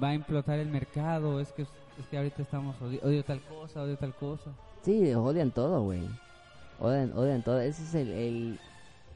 Va 0.00 0.10
a 0.10 0.14
implotar 0.14 0.60
el 0.60 0.68
mercado, 0.68 1.40
es 1.40 1.50
que, 1.50 1.62
es 1.62 2.06
que 2.08 2.16
ahorita 2.16 2.42
estamos, 2.42 2.80
odio, 2.80 3.00
odio 3.02 3.24
tal 3.24 3.40
cosa, 3.40 3.82
odio 3.82 3.96
tal 3.96 4.14
cosa. 4.14 4.54
Sí, 4.82 5.12
odian 5.14 5.50
todo, 5.50 5.82
güey. 5.82 6.02
Odian, 6.78 7.12
odian 7.16 7.42
todo. 7.42 7.60
Ese 7.60 7.82
es 7.82 7.94
el, 7.94 8.12
el, 8.12 8.58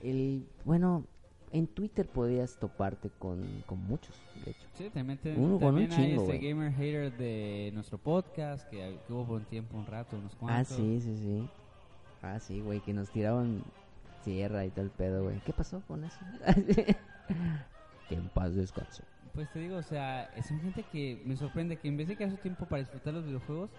el- 0.03 0.47
Bueno, 0.65 1.05
en 1.53 1.67
Twitter 1.67 2.07
podías 2.07 2.57
toparte 2.57 3.11
con, 3.19 3.63
con 3.67 3.79
muchos, 3.87 4.15
de 4.45 4.51
hecho. 4.51 4.67
Sí, 4.75 4.91
te- 4.91 5.35
Uno 5.37 5.59
con 5.59 5.75
un 5.77 5.87
también 5.89 5.93
hay 5.93 6.11
chingo, 6.11 6.33
este 6.33 6.47
gamer 6.47 6.73
hater 6.73 7.13
de 7.17 7.71
nuestro 7.75 7.97
podcast, 7.99 8.69
que, 8.69 8.99
que 9.07 9.13
hubo 9.13 9.25
por 9.25 9.37
un 9.41 9.45
tiempo, 9.47 9.77
un 9.79 9.87
rato, 9.87 10.17
unos 10.17 10.33
Ah, 10.35 10.37
cuantos. 10.39 10.77
sí, 10.77 11.01
sí, 11.01 11.17
sí. 11.17 11.49
Ah, 12.23 12.39
sí, 12.41 12.61
güey, 12.61 12.81
que 12.81 12.93
nos 12.93 13.09
tiraban 13.11 13.63
tierra 14.25 14.65
y 14.65 14.71
todo 14.71 14.85
el 14.85 14.91
pedo, 14.91 15.25
güey. 15.25 15.41
¿Qué 15.45 15.53
pasó 15.53 15.81
con 15.87 16.05
eso? 16.05 16.19
que 18.09 18.15
en 18.15 18.29
paz 18.31 18.55
descanse. 18.55 19.03
Pues 19.35 19.51
te 19.53 19.59
digo, 19.59 19.77
o 19.77 19.83
sea, 19.83 20.25
es 20.37 20.47
gente 20.49 20.85
que 20.93 21.21
me 21.25 21.37
sorprende 21.37 21.77
que 21.77 21.89
en 21.89 21.97
vez 21.97 22.09
de 22.09 22.17
que 22.17 22.25
hace 22.25 22.37
tiempo 22.37 22.67
para 22.67 22.81
disfrutar 22.81 23.15
los 23.15 23.25
videojuegos, 23.25 23.71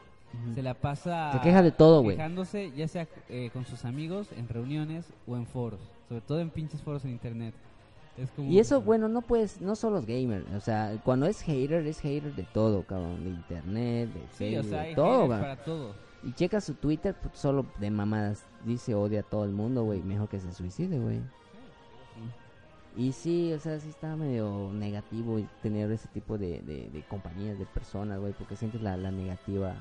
se 0.54 0.62
la 0.62 0.74
pasa 0.74 1.32
Se 1.32 1.42
queja 1.42 1.62
de 1.62 1.72
todo, 1.72 2.02
güey. 2.02 2.18
quejándose 2.18 2.72
ya 2.76 2.88
sea 2.88 3.08
eh, 3.30 3.50
con 3.54 3.66
sus 3.66 3.86
amigos 3.86 4.30
en 4.36 4.50
reuniones 4.50 5.14
o 5.28 5.36
en 5.38 5.46
foros 5.46 5.80
sobre 6.08 6.22
todo 6.22 6.40
en 6.40 6.50
pinches 6.50 6.82
foros 6.82 7.04
en 7.06 7.12
internet. 7.12 7.54
Es 8.18 8.30
como 8.32 8.50
Y 8.50 8.60
eso, 8.60 8.82
bueno, 8.82 9.10
no 9.10 9.22
puedes, 9.22 9.60
no 9.62 9.76
solo 9.76 9.98
los 9.98 10.06
gamers, 10.06 10.46
o 10.56 10.62
sea, 10.62 10.98
cuando 11.04 11.26
es 11.26 11.42
hater, 11.42 11.86
es 11.86 12.00
hater 12.00 12.34
de 12.34 12.44
todo, 12.44 12.84
cabrón, 12.84 13.24
de 13.24 13.30
internet, 13.30 14.10
de 14.14 14.22
sí, 14.32 14.56
Facebook, 14.56 14.66
o 14.68 14.70
sea 14.70 14.82
de 14.84 14.96
para 15.42 15.58
todo. 15.58 15.94
Y 16.24 16.32
checa 16.32 16.62
su 16.62 16.76
Twitter, 16.76 17.14
pues, 17.22 17.38
solo 17.38 17.66
de 17.80 17.92
mamadas, 17.92 18.46
dice 18.64 18.96
odia 18.96 19.20
a 19.20 19.24
todo 19.24 19.44
el 19.44 19.52
mundo, 19.52 19.84
güey, 19.84 20.02
mejor 20.02 20.30
que 20.30 20.40
se 20.40 20.52
suicide, 20.54 20.98
güey. 20.98 21.20
Y 22.98 23.12
sí, 23.12 23.52
o 23.52 23.60
sea, 23.60 23.78
sí 23.82 23.90
está 23.90 24.16
medio 24.16 24.72
negativo 24.72 25.38
tener 25.62 25.92
ese 25.92 26.08
tipo 26.08 26.38
de, 26.38 26.62
de, 26.62 26.90
de 26.90 27.04
compañías, 27.10 27.60
de 27.60 27.66
personas, 27.66 28.20
güey, 28.22 28.32
porque 28.32 28.56
sientes 28.56 28.82
la, 28.82 28.96
la 28.96 29.12
negativa 29.12 29.76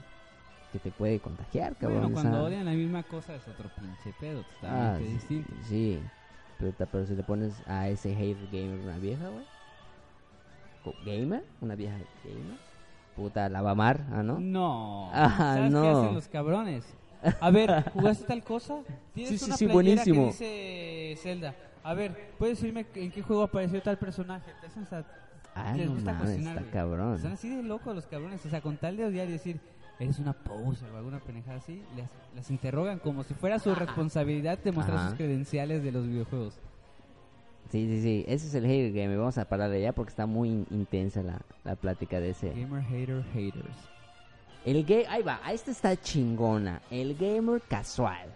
que 0.75 0.81
te 0.81 0.91
puede 0.91 1.21
contagiar, 1.21 1.77
cabrón. 1.77 2.01
bueno 2.03 2.15
cuando 2.15 2.33
sea. 2.39 2.43
odian 2.49 2.65
la 2.65 2.73
misma 2.73 3.05
cosa 3.05 3.35
es 3.37 3.47
otro 3.47 3.71
pinche 3.79 4.13
pedo 4.19 4.41
Ah, 4.41 4.99
totalmente 4.99 5.07
sí, 5.07 5.13
distinto 5.15 5.53
sí. 5.69 6.01
Pero, 6.59 6.73
pero 6.91 7.07
si 7.07 7.15
le 7.15 7.23
pones 7.23 7.55
a 7.69 7.89
ese 7.89 8.13
hater 8.15 8.47
gamer 8.51 8.81
una 8.81 8.99
vieja, 8.99 9.29
güey. 9.29 9.45
¿Gamer? 11.07 11.45
¿Una 11.61 11.75
vieja 11.77 11.97
gamer? 12.25 12.59
Puta, 13.17 13.49
la 13.49 13.63
va 13.63 13.71
a 13.71 13.73
amar, 13.73 14.01
¿ah, 14.13 14.23
no? 14.25 14.41
no 14.41 15.11
Ah, 15.13 15.35
¿sabes 15.39 15.65
qué 15.67 15.71
no. 15.71 16.01
hacen 16.03 16.15
los 16.15 16.29
cabrones? 16.29 16.85
a 17.41 17.51
ver 17.51 17.85
¿jugaste 17.93 18.25
tal 18.27 18.43
cosa? 18.43 18.81
¿tienes 19.15 19.31
Sí, 19.31 19.39
sí, 19.39 19.45
una 19.47 19.57
sí, 19.57 19.67
buenísimo. 19.67 20.23
que 20.23 20.27
dice 21.15 21.23
Zelda? 21.23 21.55
a 21.85 21.95
ver 21.95 22.33
¿puedes 22.39 22.59
decirme 22.61 22.85
en 22.97 23.11
qué 23.13 23.23
juego 23.23 23.45
apareció 23.45 23.81
tal 23.81 23.97
personaje? 23.97 24.51
te 24.61 24.67
hacen 24.67 24.85
Ah, 25.55 25.73
les 25.77 25.87
no 25.87 25.95
gusta 25.95 26.13
mames, 26.13 26.39
está 26.41 26.63
cabrón. 26.73 27.15
Están 27.15 27.33
así 27.35 27.49
de 27.49 27.63
locos 27.63 27.95
los 27.95 28.07
cabrones, 28.07 28.45
o 28.45 28.51
sea, 28.51 28.61
con 28.61 28.77
tal 28.77 28.97
de 28.97 29.05
odiar 29.05 29.29
y 29.29 29.33
decir, 29.33 29.61
eres 29.99 30.19
una 30.19 30.33
poser 30.33 30.91
o 30.91 30.97
alguna 30.97 31.21
pendejada 31.21 31.59
así, 31.59 31.83
las, 31.97 32.09
las 32.35 32.51
interrogan 32.51 32.99
como 32.99 33.23
si 33.25 33.35
fuera 33.35 33.59
su 33.59 33.75
responsabilidad 33.75 34.59
demostrar 34.59 34.97
Ajá. 34.99 35.09
sus 35.11 35.17
credenciales 35.17 35.83
de 35.83 35.93
los 35.93 36.07
videojuegos. 36.07 36.55
Sí, 37.71 37.87
sí, 37.89 38.03
sí. 38.03 38.25
Ese 38.29 38.47
es 38.49 38.55
el 38.55 38.67
hater 38.67 38.93
gamer. 38.93 39.19
Vamos 39.19 39.39
a 39.39 39.49
parar 39.49 39.71
de 39.71 39.79
allá 39.79 39.93
porque 39.93 40.11
está 40.11 40.27
muy 40.27 40.49
in- 40.51 40.67
intensa 40.71 41.23
la, 41.23 41.41
la 41.65 41.77
plática 41.77 42.21
de 42.21 42.31
ese. 42.31 42.51
Gamer 42.51 42.83
hater 42.83 43.25
haters. 43.33 43.77
El 44.65 44.85
gay, 44.85 45.05
ahí 45.09 45.23
va, 45.23 45.41
esta 45.51 45.71
está 45.71 45.97
chingona. 45.97 46.81
El 46.91 47.17
gamer 47.17 47.61
casual. 47.63 48.29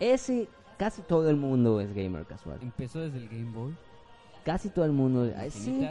Ese, 0.00 0.48
casi 0.78 1.02
todo 1.02 1.30
el 1.30 1.36
mundo 1.36 1.80
es 1.80 1.94
gamer 1.94 2.24
casual. 2.26 2.58
Empezó 2.62 3.00
desde 3.00 3.18
el 3.18 3.28
Game 3.28 3.50
Boy. 3.52 3.74
casi 4.44 4.68
todo 4.70 4.84
el 4.84 4.92
mundo. 4.92 5.32
Ay, 5.36 5.50
sí. 5.50 5.86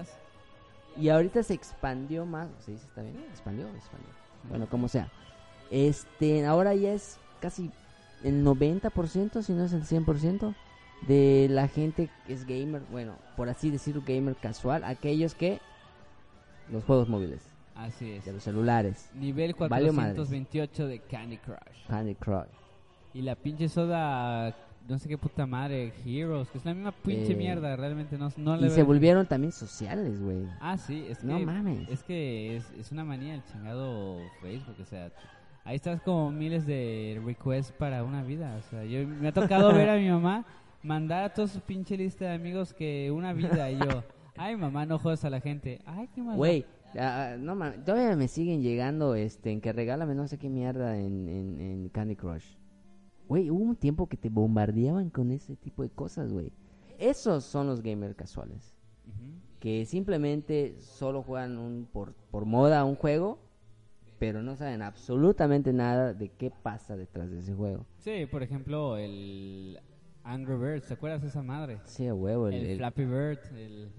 Y 0.97 1.09
ahorita 1.09 1.41
se 1.43 1.53
expandió 1.53 2.25
más. 2.25 2.49
¿Se 2.59 2.71
dice 2.71 2.85
está 2.85 3.01
bien? 3.01 3.17
¿Expandió? 3.31 3.67
Expandió. 3.69 4.09
Bueno, 4.49 4.67
como 4.67 4.87
sea. 4.87 5.09
Este, 5.71 6.45
ahora 6.45 6.75
ya 6.75 6.93
es 6.93 7.17
casi 7.39 7.71
el 8.23 8.45
90%, 8.45 9.41
si 9.41 9.53
no 9.53 9.65
es 9.65 9.73
el 9.73 9.83
100%, 9.83 10.55
de 11.07 11.47
la 11.49 11.67
gente 11.67 12.09
que 12.25 12.33
es 12.33 12.45
gamer. 12.45 12.81
Bueno, 12.91 13.15
por 13.35 13.49
así 13.49 13.69
decirlo, 13.69 14.03
gamer 14.05 14.35
casual. 14.35 14.83
Aquellos 14.83 15.33
que. 15.35 15.59
Los 16.71 16.83
juegos 16.85 17.09
móviles, 17.09 17.41
Así 17.75 18.11
es. 18.11 18.25
de 18.25 18.31
los 18.33 18.43
celulares. 18.43 19.09
Nivel 19.13 19.53
Valió 19.53 19.91
madres. 19.91 20.15
428 20.15 20.87
de 20.87 20.99
Candy 20.99 21.37
Crush. 21.37 21.87
Candy 21.87 22.15
Crush. 22.15 22.47
Y 23.13 23.21
la 23.21 23.35
pinche 23.35 23.67
soda, 23.67 24.55
no 24.87 24.99
sé 24.99 25.07
qué 25.07 25.17
puta 25.17 25.45
madre, 25.45 25.93
Heroes, 26.05 26.49
que 26.49 26.57
es 26.57 26.65
la 26.65 26.73
misma 26.73 26.91
pinche 26.91 27.31
Eh, 27.31 27.35
mierda, 27.35 27.75
realmente 27.75 28.17
no, 28.17 28.29
no 28.37 28.57
le 28.57 28.67
Y 28.67 28.69
se 28.69 28.83
volvieron 28.83 29.25
también 29.25 29.51
sociales, 29.51 30.21
güey. 30.21 30.45
Ah, 30.59 30.77
sí, 30.77 31.05
es 31.09 31.19
que, 31.19 31.27
No 31.27 31.39
mames. 31.39 31.87
es 31.89 32.03
que 32.03 32.57
es, 32.57 32.69
es 32.77 32.91
una 32.91 33.03
manía 33.05 33.35
el 33.35 33.43
chingado 33.45 34.17
Facebook, 34.41 34.75
o 34.81 34.85
sea, 34.85 35.11
ahí 35.63 35.75
estás 35.77 36.01
como 36.01 36.31
miles 36.31 36.65
de 36.65 37.21
requests 37.25 37.71
para 37.77 38.03
una 38.03 38.23
vida, 38.23 38.57
o 38.59 38.69
sea, 38.69 38.83
yo 38.83 39.07
me 39.07 39.29
ha 39.29 39.33
tocado 39.33 39.73
ver 39.73 39.89
a 39.89 39.95
mi 39.97 40.09
mamá 40.09 40.45
mandar 40.81 41.23
a 41.23 41.33
toda 41.33 41.47
su 41.47 41.61
pinche 41.61 41.95
lista 41.95 42.25
de 42.25 42.33
amigos 42.33 42.73
que 42.73 43.09
una 43.09 43.31
vida 43.31 43.71
y 43.71 43.79
yo, 43.79 44.03
ay 44.35 44.57
mamá, 44.57 44.85
no 44.85 44.99
jodas 44.99 45.23
a 45.23 45.29
la 45.29 45.39
gente, 45.39 45.79
ay 45.85 46.09
qué 46.13 46.21
mal. 46.21 46.35
Güey, 46.35 46.65
ah, 46.99 47.35
no 47.39 47.55
mames, 47.55 47.85
todavía 47.85 48.15
me 48.17 48.27
siguen 48.27 48.61
llegando 48.61 49.15
este 49.15 49.51
en 49.51 49.61
que 49.61 49.71
regálame 49.71 50.13
no 50.13 50.27
sé 50.27 50.37
qué 50.37 50.49
mierda 50.49 50.97
en, 50.99 51.29
en, 51.29 51.61
en 51.61 51.89
Candy 51.89 52.17
Crush. 52.17 52.43
Güey, 53.33 53.49
hubo 53.49 53.63
un 53.63 53.75
tiempo 53.75 54.05
que 54.05 54.15
te 54.15 54.29
bombardeaban 54.29 55.09
con 55.09 55.31
ese 55.31 55.55
tipo 55.55 55.81
de 55.81 55.89
cosas, 55.89 56.31
güey. 56.31 56.51
Esos 56.99 57.43
son 57.43 57.65
los 57.65 57.81
gamers 57.81 58.13
casuales. 58.13 58.75
Que 59.59 59.87
simplemente 59.87 60.75
solo 60.79 61.23
juegan 61.23 61.57
un, 61.57 61.87
por, 61.91 62.13
por 62.29 62.45
moda 62.45 62.85
un 62.85 62.93
juego, 62.95 63.39
pero 64.19 64.43
no 64.43 64.55
saben 64.55 64.83
absolutamente 64.83 65.73
nada 65.73 66.13
de 66.13 66.29
qué 66.29 66.51
pasa 66.51 66.95
detrás 66.95 67.31
de 67.31 67.39
ese 67.39 67.55
juego. 67.55 67.87
Sí, 67.97 68.27
por 68.29 68.43
ejemplo, 68.43 68.97
el 68.97 69.79
Angry 70.23 70.55
Birds, 70.55 70.87
¿te 70.89 70.93
acuerdas 70.93 71.23
de 71.23 71.29
esa 71.29 71.41
madre? 71.41 71.79
Sí, 71.85 72.05
a 72.05 72.13
huevo. 72.13 72.49
El, 72.49 72.53
El, 72.53 72.65
el- 72.67 72.77
Flappy 72.77 73.05
Bird, 73.05 73.39
el 73.57 73.89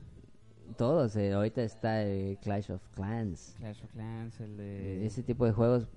todos, 0.77 1.17
eh, 1.17 1.33
ahorita 1.33 1.61
está 1.65 2.05
el 2.05 2.39
Clash 2.39 2.71
of 2.71 2.87
Clans. 2.95 3.57
Clash 3.59 3.83
of 3.83 3.91
Clans, 3.91 4.41
el 4.41 4.57
de... 4.57 5.05
ese 5.07 5.25
tipo 5.25 5.45
de 5.45 5.51
juegos 5.51 5.89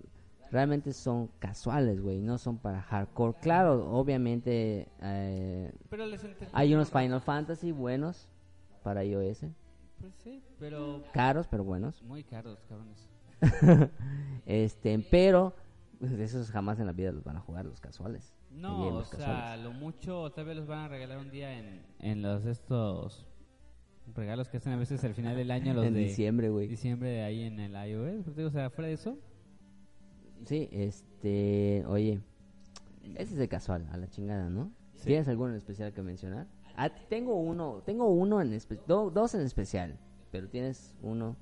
realmente 0.51 0.93
son 0.93 1.27
casuales, 1.39 2.01
güey, 2.01 2.21
no 2.21 2.37
son 2.37 2.57
para 2.57 2.81
hardcore. 2.81 3.37
Claro, 3.41 3.89
obviamente 3.91 4.87
eh, 5.01 5.71
Pero 5.89 6.05
les 6.05 6.25
hay 6.53 6.73
unos. 6.73 6.89
Final 6.89 7.21
Fantasy 7.21 7.71
buenos 7.71 8.27
para 8.83 9.03
iOS, 9.03 9.41
Pues 9.99 10.13
sí, 10.23 10.41
pero 10.59 11.03
caros 11.13 11.47
pero 11.47 11.63
buenos. 11.63 12.01
muy 12.03 12.23
caros, 12.23 12.59
cabrones. 12.67 13.09
Este, 14.45 14.97
pero 15.11 15.53
pues, 15.99 16.11
esos 16.13 16.49
jamás 16.51 16.79
en 16.79 16.85
la 16.85 16.93
vida 16.93 17.11
los 17.11 17.23
van 17.23 17.37
a 17.37 17.41
jugar 17.41 17.65
los 17.65 17.79
casuales. 17.81 18.33
No, 18.51 18.87
o 18.87 19.05
sea, 19.05 19.57
lo 19.57 19.71
mucho 19.71 20.31
tal 20.31 20.45
vez 20.45 20.55
los 20.55 20.67
van 20.67 20.79
a 20.79 20.87
regalar 20.87 21.17
un 21.19 21.29
día 21.29 21.59
en, 21.59 21.85
en 21.99 22.21
los 22.21 22.45
estos 22.45 23.27
regalos 24.15 24.47
que 24.47 24.57
hacen 24.57 24.71
a 24.73 24.77
veces 24.77 25.03
al 25.03 25.13
final 25.13 25.35
del 25.35 25.51
año 25.51 25.73
los 25.73 25.85
en 25.85 25.93
de 25.93 25.99
diciembre, 25.99 26.49
güey. 26.49 26.67
diciembre 26.67 27.09
de 27.09 27.21
ahí 27.23 27.43
en 27.43 27.59
el 27.59 27.73
iOS. 27.89 28.35
Digo, 28.35 28.47
o 28.47 28.51
sea, 28.51 28.69
fuera 28.69 28.87
de 28.87 28.93
eso, 28.93 29.17
Sí, 30.45 30.69
este, 30.71 31.83
oye, 31.87 32.19
ese 33.15 33.33
es 33.33 33.39
el 33.39 33.49
casual, 33.49 33.87
a 33.91 33.97
la 33.97 34.07
chingada, 34.07 34.49
¿no? 34.49 34.71
Sí. 34.95 35.07
¿Tienes 35.07 35.27
alguno 35.27 35.51
en 35.51 35.57
especial 35.57 35.93
que 35.93 36.01
mencionar? 36.01 36.47
Ah, 36.75 36.89
tengo 37.09 37.35
uno, 37.35 37.81
tengo 37.85 38.07
uno 38.07 38.41
en 38.41 38.53
espe- 38.53 38.79
do- 38.87 39.09
dos 39.09 39.33
en 39.35 39.41
especial, 39.41 39.97
pero 40.31 40.47
tienes 40.47 40.93
uno 41.01 41.35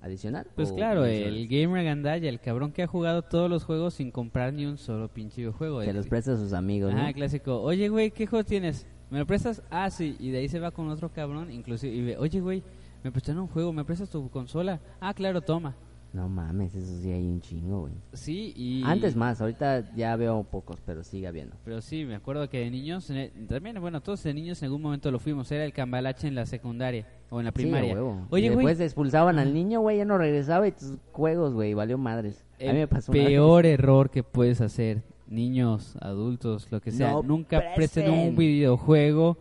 adicional. 0.00 0.46
pues 0.54 0.72
claro, 0.72 1.04
el 1.04 1.48
gamer 1.48 1.84
gandalla, 1.84 2.28
el 2.28 2.40
cabrón 2.40 2.72
que 2.72 2.82
ha 2.82 2.86
jugado 2.86 3.22
todos 3.22 3.48
los 3.50 3.64
juegos 3.64 3.94
sin 3.94 4.10
comprar 4.10 4.52
ni 4.52 4.66
un 4.66 4.76
solo 4.78 5.08
pinche 5.08 5.40
videojuego. 5.40 5.82
Se 5.82 5.90
el- 5.90 5.96
los 5.96 6.06
presta 6.06 6.32
a 6.32 6.36
sus 6.36 6.52
amigos, 6.52 6.92
¿no? 6.94 7.00
Ah, 7.00 7.12
clásico. 7.12 7.60
Oye, 7.62 7.88
güey, 7.88 8.10
¿qué 8.10 8.26
juego 8.26 8.44
tienes? 8.44 8.86
¿Me 9.10 9.18
lo 9.20 9.26
prestas? 9.26 9.62
Ah, 9.70 9.88
sí. 9.90 10.16
Y 10.18 10.30
de 10.30 10.38
ahí 10.38 10.48
se 10.48 10.58
va 10.60 10.70
con 10.72 10.88
otro 10.88 11.10
cabrón, 11.12 11.50
inclusive. 11.52 11.94
Y 11.94 12.02
ve, 12.04 12.16
oye, 12.18 12.40
güey, 12.40 12.62
me 13.04 13.12
prestaron 13.12 13.42
un 13.42 13.48
juego, 13.48 13.72
¿me 13.72 13.84
prestas 13.84 14.10
tu 14.10 14.28
consola? 14.30 14.80
Ah, 15.00 15.14
claro, 15.14 15.40
toma. 15.40 15.76
No 16.12 16.28
mames, 16.28 16.74
eso 16.74 17.00
sí 17.02 17.10
hay 17.10 17.26
un 17.26 17.40
chingo, 17.40 17.80
güey. 17.80 17.92
Sí, 18.14 18.52
y... 18.56 18.82
Antes 18.84 19.14
más, 19.16 19.40
ahorita 19.40 19.94
ya 19.94 20.16
veo 20.16 20.44
pocos, 20.44 20.80
pero 20.84 21.04
sigue 21.04 21.26
habiendo. 21.26 21.56
Pero 21.64 21.82
sí, 21.82 22.04
me 22.04 22.14
acuerdo 22.14 22.48
que 22.48 22.60
de 22.60 22.70
niños, 22.70 23.12
también, 23.48 23.80
bueno, 23.80 24.00
todos 24.00 24.22
de 24.22 24.32
niños 24.32 24.62
en 24.62 24.66
algún 24.66 24.82
momento 24.82 25.10
lo 25.10 25.18
fuimos. 25.18 25.50
Era 25.52 25.64
el 25.64 25.72
cambalache 25.72 26.26
en 26.26 26.34
la 26.34 26.46
secundaria 26.46 27.06
o 27.28 27.38
en 27.38 27.46
la 27.46 27.52
primaria. 27.52 27.90
Sí, 27.90 27.94
huevo. 27.94 28.26
Oye, 28.30 28.46
y 28.46 28.48
güey, 28.48 28.66
después 28.66 28.80
expulsaban 28.80 29.38
al 29.38 29.52
niño, 29.52 29.80
güey, 29.80 29.98
ya 29.98 30.04
no 30.04 30.16
regresaba 30.16 30.66
y 30.66 30.72
tus 30.72 30.96
juegos, 31.12 31.52
güey, 31.52 31.74
valió 31.74 31.98
madres. 31.98 32.44
a 32.60 32.72
mí 32.72 32.78
me 32.78 32.88
pasó 32.88 33.12
una 33.12 33.20
vez. 33.20 33.28
peor 33.28 33.66
error 33.66 34.10
que 34.10 34.22
puedes 34.22 34.60
hacer, 34.60 35.02
niños, 35.28 35.96
adultos, 36.00 36.70
lo 36.70 36.80
que 36.80 36.92
sea, 36.92 37.12
No 37.12 37.22
nunca 37.22 37.62
presten 37.74 38.10
un 38.10 38.36
videojuego 38.36 39.36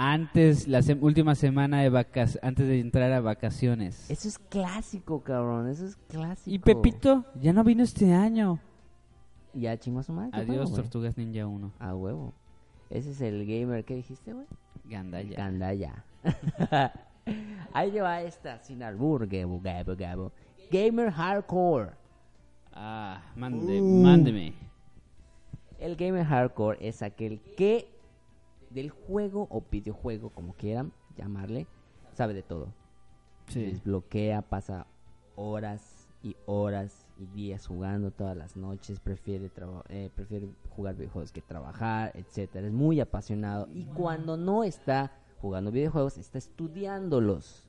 antes, 0.00 0.68
la 0.68 0.78
sem- 0.80 0.98
última 1.02 1.34
semana 1.34 1.80
de 1.82 1.88
vacaciones, 1.90 2.38
antes 2.44 2.66
de 2.68 2.78
entrar 2.80 3.10
a 3.12 3.20
vacaciones. 3.20 4.08
Eso 4.10 4.28
es 4.28 4.38
clásico, 4.38 5.22
cabrón, 5.22 5.68
eso 5.68 5.84
es 5.86 5.96
clásico. 6.08 6.54
Y 6.54 6.58
Pepito 6.58 7.24
ya 7.40 7.52
no 7.52 7.64
vino 7.64 7.82
este 7.82 8.12
año. 8.14 8.60
Ya 9.54 9.76
chingó 9.76 10.00
a 10.00 10.02
su 10.04 10.12
madre. 10.12 10.30
Adiós. 10.34 10.72
Tortugas 10.72 11.16
Ninja 11.16 11.46
1. 11.46 11.72
A 11.80 11.94
huevo. 11.94 12.32
Ese 12.90 13.10
es 13.10 13.20
el 13.20 13.44
gamer, 13.46 13.84
¿qué 13.84 13.96
dijiste, 13.96 14.32
güey? 14.32 14.46
Gandaya. 14.84 15.36
Gandaya. 15.36 16.04
Ahí 17.72 17.90
lleva 17.90 18.22
esta, 18.22 18.58
sin 18.60 18.82
albur, 18.82 19.26
gabo, 19.26 19.60
gabo, 19.60 19.94
gabo. 19.96 20.32
Gamer 20.70 21.10
Hardcore. 21.10 21.90
Ah, 22.72 23.20
mande, 23.36 23.80
Uh. 23.80 24.02
mándeme. 24.02 24.52
El 25.80 25.94
gamer 25.96 26.24
hardcore 26.24 26.78
es 26.80 27.02
aquel 27.02 27.40
que 27.56 27.88
del 28.70 28.90
juego 28.90 29.46
o 29.50 29.62
videojuego, 29.70 30.30
como 30.30 30.54
quieran 30.54 30.92
llamarle, 31.16 31.66
sabe 32.14 32.34
de 32.34 32.42
todo. 32.42 32.72
Sí. 33.48 33.62
Desbloquea, 33.62 34.42
pasa 34.42 34.86
horas 35.36 36.08
y 36.22 36.36
horas 36.46 37.06
y 37.18 37.26
días 37.26 37.66
jugando 37.66 38.10
todas 38.10 38.36
las 38.36 38.56
noches, 38.56 39.00
prefiere, 39.00 39.50
eh, 39.88 40.10
prefiere 40.14 40.48
jugar 40.70 40.96
videojuegos 40.96 41.32
que 41.32 41.40
trabajar, 41.40 42.12
etcétera. 42.14 42.66
Es 42.66 42.72
muy 42.72 43.00
apasionado 43.00 43.68
y 43.72 43.84
cuando 43.84 44.36
no 44.36 44.64
está 44.64 45.12
jugando 45.40 45.70
videojuegos, 45.70 46.18
está 46.18 46.38
estudiándolos. 46.38 47.64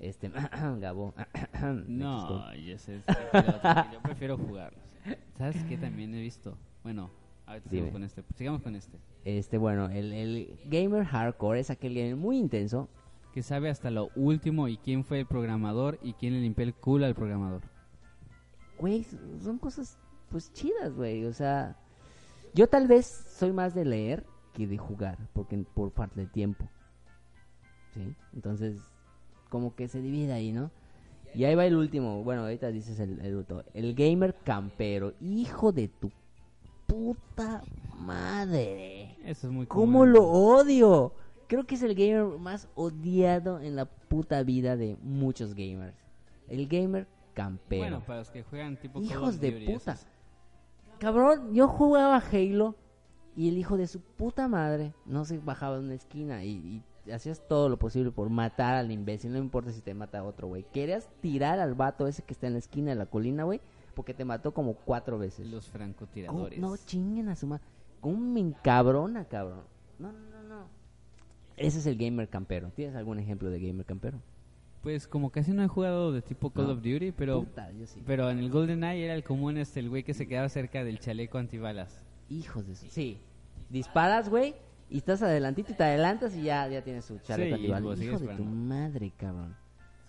Este, 0.00 0.30
Gabo. 0.80 1.14
No, 1.88 2.54
yo 2.54 2.78
sé, 2.78 3.02
yo 3.92 4.00
prefiero 4.02 4.38
jugarlos. 4.38 4.80
¿Sabes 5.36 5.62
qué 5.64 5.76
también 5.76 6.14
he 6.14 6.20
visto? 6.20 6.56
Bueno, 6.82 7.10
ahorita 7.48 7.70
sigo 7.70 7.90
con 7.90 8.04
este. 8.04 8.24
Sigamos 8.34 8.62
con 8.62 8.74
este. 8.74 8.98
Este, 9.24 9.58
bueno, 9.58 9.88
el, 9.88 10.12
el 10.12 10.58
gamer 10.66 11.04
hardcore 11.04 11.60
es 11.60 11.70
aquel 11.70 11.94
gamer 11.94 12.16
muy 12.16 12.38
intenso 12.38 12.88
Que 13.32 13.42
sabe 13.42 13.68
hasta 13.68 13.90
lo 13.90 14.10
último 14.14 14.68
y 14.68 14.78
quién 14.78 15.04
fue 15.04 15.20
el 15.20 15.26
programador 15.26 15.98
y 16.02 16.14
quién 16.14 16.34
le 16.34 16.40
limpió 16.40 16.64
el 16.64 16.74
culo 16.74 17.06
al 17.06 17.14
programador. 17.14 17.62
güey, 18.78 19.04
son 19.42 19.58
cosas 19.58 19.98
pues 20.30 20.52
chidas, 20.52 20.94
güey. 20.94 21.24
O 21.24 21.32
sea, 21.32 21.76
yo 22.54 22.68
tal 22.68 22.86
vez 22.86 23.06
soy 23.06 23.52
más 23.52 23.74
de 23.74 23.84
leer 23.84 24.24
que 24.54 24.66
de 24.66 24.78
jugar, 24.78 25.18
porque 25.32 25.58
por 25.74 25.90
falta 25.90 26.20
de 26.20 26.26
tiempo. 26.26 26.68
¿Sí? 27.94 28.14
Entonces, 28.34 28.80
como 29.48 29.74
que 29.74 29.88
se 29.88 30.00
divide 30.00 30.32
ahí, 30.32 30.52
¿no? 30.52 30.70
Y 31.34 31.44
ahí 31.44 31.54
va 31.54 31.66
el 31.66 31.76
último. 31.76 32.22
Bueno, 32.24 32.42
ahorita 32.42 32.70
dices 32.70 32.98
el, 33.00 33.20
el. 33.20 33.44
El 33.74 33.94
gamer 33.94 34.34
campero. 34.44 35.14
Hijo 35.20 35.72
de 35.72 35.88
tu 35.88 36.10
puta 36.88 37.62
madre. 38.00 39.16
Eso 39.24 39.46
es 39.46 39.52
muy 39.52 39.66
¿Cómo 39.66 40.00
común. 40.00 40.12
lo 40.12 40.24
odio? 40.24 41.12
Creo 41.46 41.64
que 41.64 41.76
es 41.76 41.82
el 41.82 41.94
gamer 41.94 42.38
más 42.38 42.68
odiado 42.74 43.60
en 43.60 43.76
la 43.76 43.84
puta 43.84 44.42
vida 44.42 44.76
de 44.76 44.96
muchos 45.02 45.54
gamers. 45.54 45.96
El 46.48 46.66
gamer 46.66 47.06
campero. 47.34 47.82
Bueno, 47.82 48.00
para 48.04 48.18
los 48.20 48.30
que 48.30 48.42
juegan 48.42 48.76
tipo 48.76 49.00
Hijos 49.00 49.38
de 49.40 49.52
puta. 49.52 49.92
esos. 49.92 50.06
Cabrón, 50.98 51.54
yo 51.54 51.68
jugaba 51.68 52.16
Halo 52.32 52.74
y 53.36 53.48
el 53.48 53.56
hijo 53.58 53.76
de 53.76 53.86
su 53.86 54.00
puta 54.00 54.48
madre 54.48 54.92
no 55.06 55.24
se 55.24 55.38
bajaba 55.38 55.78
de 55.78 55.84
una 55.84 55.94
esquina 55.94 56.42
y, 56.44 56.82
y 57.06 57.10
hacías 57.12 57.40
todo 57.48 57.68
lo 57.68 57.78
posible 57.78 58.10
por 58.10 58.28
matar 58.30 58.74
al 58.74 58.90
imbécil. 58.90 59.32
No 59.32 59.38
importa 59.38 59.70
si 59.72 59.80
te 59.80 59.94
mata 59.94 60.24
otro, 60.24 60.48
güey. 60.48 60.64
Querías 60.72 61.08
tirar 61.20 61.60
al 61.60 61.74
vato 61.74 62.06
ese 62.08 62.22
que 62.22 62.32
está 62.34 62.46
en 62.48 62.54
la 62.54 62.58
esquina 62.58 62.90
de 62.90 62.96
la 62.96 63.06
colina, 63.06 63.44
güey, 63.44 63.60
porque 63.98 64.14
te 64.14 64.24
mató 64.24 64.54
como 64.54 64.74
cuatro 64.74 65.18
veces. 65.18 65.44
Los 65.48 65.64
¿Cómo? 65.64 65.72
francotiradores. 65.72 66.60
No 66.60 66.76
chinguen 66.76 67.28
a 67.30 67.34
su 67.34 67.48
madre. 67.48 67.64
¿Cómo 68.00 68.16
me 68.16 68.38
encabrona, 68.38 69.24
cabrón? 69.24 69.62
No, 69.98 70.12
no, 70.12 70.20
no, 70.20 70.42
no. 70.44 70.66
Ese 71.56 71.80
es 71.80 71.86
el 71.86 71.96
gamer 71.98 72.28
campero. 72.28 72.70
¿Tienes 72.76 72.94
algún 72.94 73.18
ejemplo 73.18 73.50
de 73.50 73.58
gamer 73.58 73.84
campero? 73.84 74.20
Pues 74.84 75.08
como 75.08 75.30
casi 75.30 75.50
no 75.50 75.64
he 75.64 75.66
jugado 75.66 76.12
de 76.12 76.22
tipo 76.22 76.50
Call 76.50 76.66
No. 76.66 76.72
of 76.74 76.76
Duty, 76.78 77.10
pero 77.10 77.40
Puta, 77.40 77.72
yo 77.72 77.88
sí. 77.88 78.00
pero 78.06 78.30
en 78.30 78.38
el 78.38 78.50
GoldenEye 78.52 79.04
era 79.04 79.14
el 79.14 79.24
común 79.24 79.56
este 79.56 79.80
el 79.80 79.88
güey 79.88 80.04
que 80.04 80.14
se 80.14 80.28
quedaba 80.28 80.48
cerca 80.48 80.84
del 80.84 81.00
chaleco 81.00 81.38
antibalas. 81.38 82.04
Hijos 82.28 82.68
de 82.68 82.76
su... 82.76 82.86
Sí. 82.86 83.18
Disparas, 83.68 84.28
güey, 84.28 84.54
Y 84.90 84.98
estás 84.98 85.22
adelantito 85.22 85.72
y 85.72 85.74
te 85.74 85.82
adelantas 85.82 86.36
y 86.36 86.42
ya, 86.44 86.68
ya 86.68 86.84
tienes 86.84 87.04
tu 87.04 87.18
chaleco 87.18 87.56
Sí, 87.56 87.72
antibalas. 87.72 88.00
Hijo 88.00 88.18
de 88.20 88.28
tu 88.36 88.44
madre, 88.44 89.12
cabrón. 89.18 89.56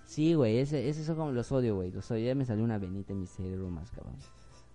Sí, 0.10 0.34
güey, 0.34 0.58
ese, 0.58 0.89
ese 0.89 1.04
son 1.04 1.17
como 1.17 1.32
los 1.32 1.52
odio, 1.52 1.76
güey. 1.76 1.91
Los 1.91 2.10
odio. 2.10 2.26
Ya 2.26 2.34
me 2.34 2.43
salió 2.43 2.63
una 2.63 2.80
venita 2.80 3.13
en 3.13 3.19
mi 3.19 3.28
cerebro 3.28 3.69
más, 3.69 3.91
cabrón. 3.91 4.15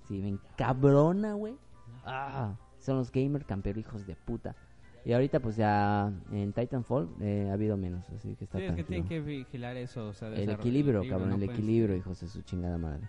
Sí, 0.07 0.21
me 0.23 0.29
encabrona, 0.29 1.35
güey. 1.35 1.57
Ah, 2.05 2.55
son 2.79 2.99
los 2.99 3.11
gamer 3.11 3.45
camperos, 3.45 3.81
hijos 3.81 4.07
de 4.07 4.15
puta. 4.15 4.55
Y 5.05 5.13
ahorita, 5.13 5.41
pues 5.41 5.57
ya 5.57 6.13
en 6.31 6.53
Titanfall 6.53 7.09
eh, 7.21 7.49
ha 7.51 7.55
habido 7.55 7.77
menos, 7.77 8.09
así 8.11 8.37
que 8.37 8.45
está 8.45 8.59
Sí, 8.59 8.65
es 8.67 8.77
que 8.77 8.85
tienen 8.85 9.09
que 9.09 9.21
vigilar 9.21 9.77
eso. 9.77 10.07
O 10.07 10.13
sea, 10.13 10.29
El 10.29 10.51
equilibrio, 10.51 11.03
cabrón, 11.09 11.31
no 11.31 11.35
el 11.35 11.43
equilibrio, 11.43 11.97
hijos 11.97 12.21
de 12.21 12.29
su 12.29 12.43
chingada 12.43 12.79
madre. 12.79 13.09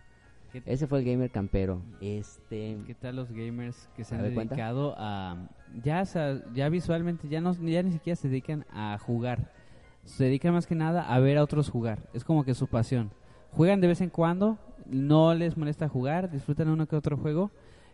¿Qué, 0.51 0.63
Ese 0.65 0.87
fue 0.87 0.99
el 0.99 1.05
gamer 1.05 1.29
campero. 1.29 1.83
Este. 2.01 2.79
qué 2.87 2.95
tal 2.95 3.17
los 3.17 3.31
gamers 3.31 3.87
que 3.95 4.03
se 4.03 4.15
han 4.15 4.33
cuenta. 4.33 4.55
dedicado 4.55 4.95
a... 4.97 5.47
Ya, 5.83 6.03
ya 6.55 6.69
visualmente, 6.69 7.27
ya, 7.29 7.39
no, 7.39 7.53
ya 7.53 7.83
ni 7.83 7.91
siquiera 7.91 8.15
se 8.15 8.29
dedican 8.29 8.65
a 8.71 8.97
jugar. 8.97 9.51
Se 10.05 10.23
dedican 10.25 10.53
más 10.53 10.67
que 10.67 10.75
nada 10.75 11.01
a 11.13 11.19
ver 11.19 11.37
a 11.37 11.43
otros 11.43 11.69
jugar. 11.69 11.99
Es 12.13 12.23
como 12.23 12.43
que 12.45 12.53
su 12.53 12.67
pasión. 12.67 13.11
Juegan 13.51 13.81
de 13.81 13.87
vez 13.87 14.01
en 14.01 14.09
cuando, 14.09 14.57
no 14.85 15.33
les 15.33 15.57
molesta 15.57 15.89
jugar, 15.89 16.31
disfrutan 16.31 16.69
uno 16.69 16.87
que 16.87 16.95
otro 16.95 17.17
juego, 17.17 17.51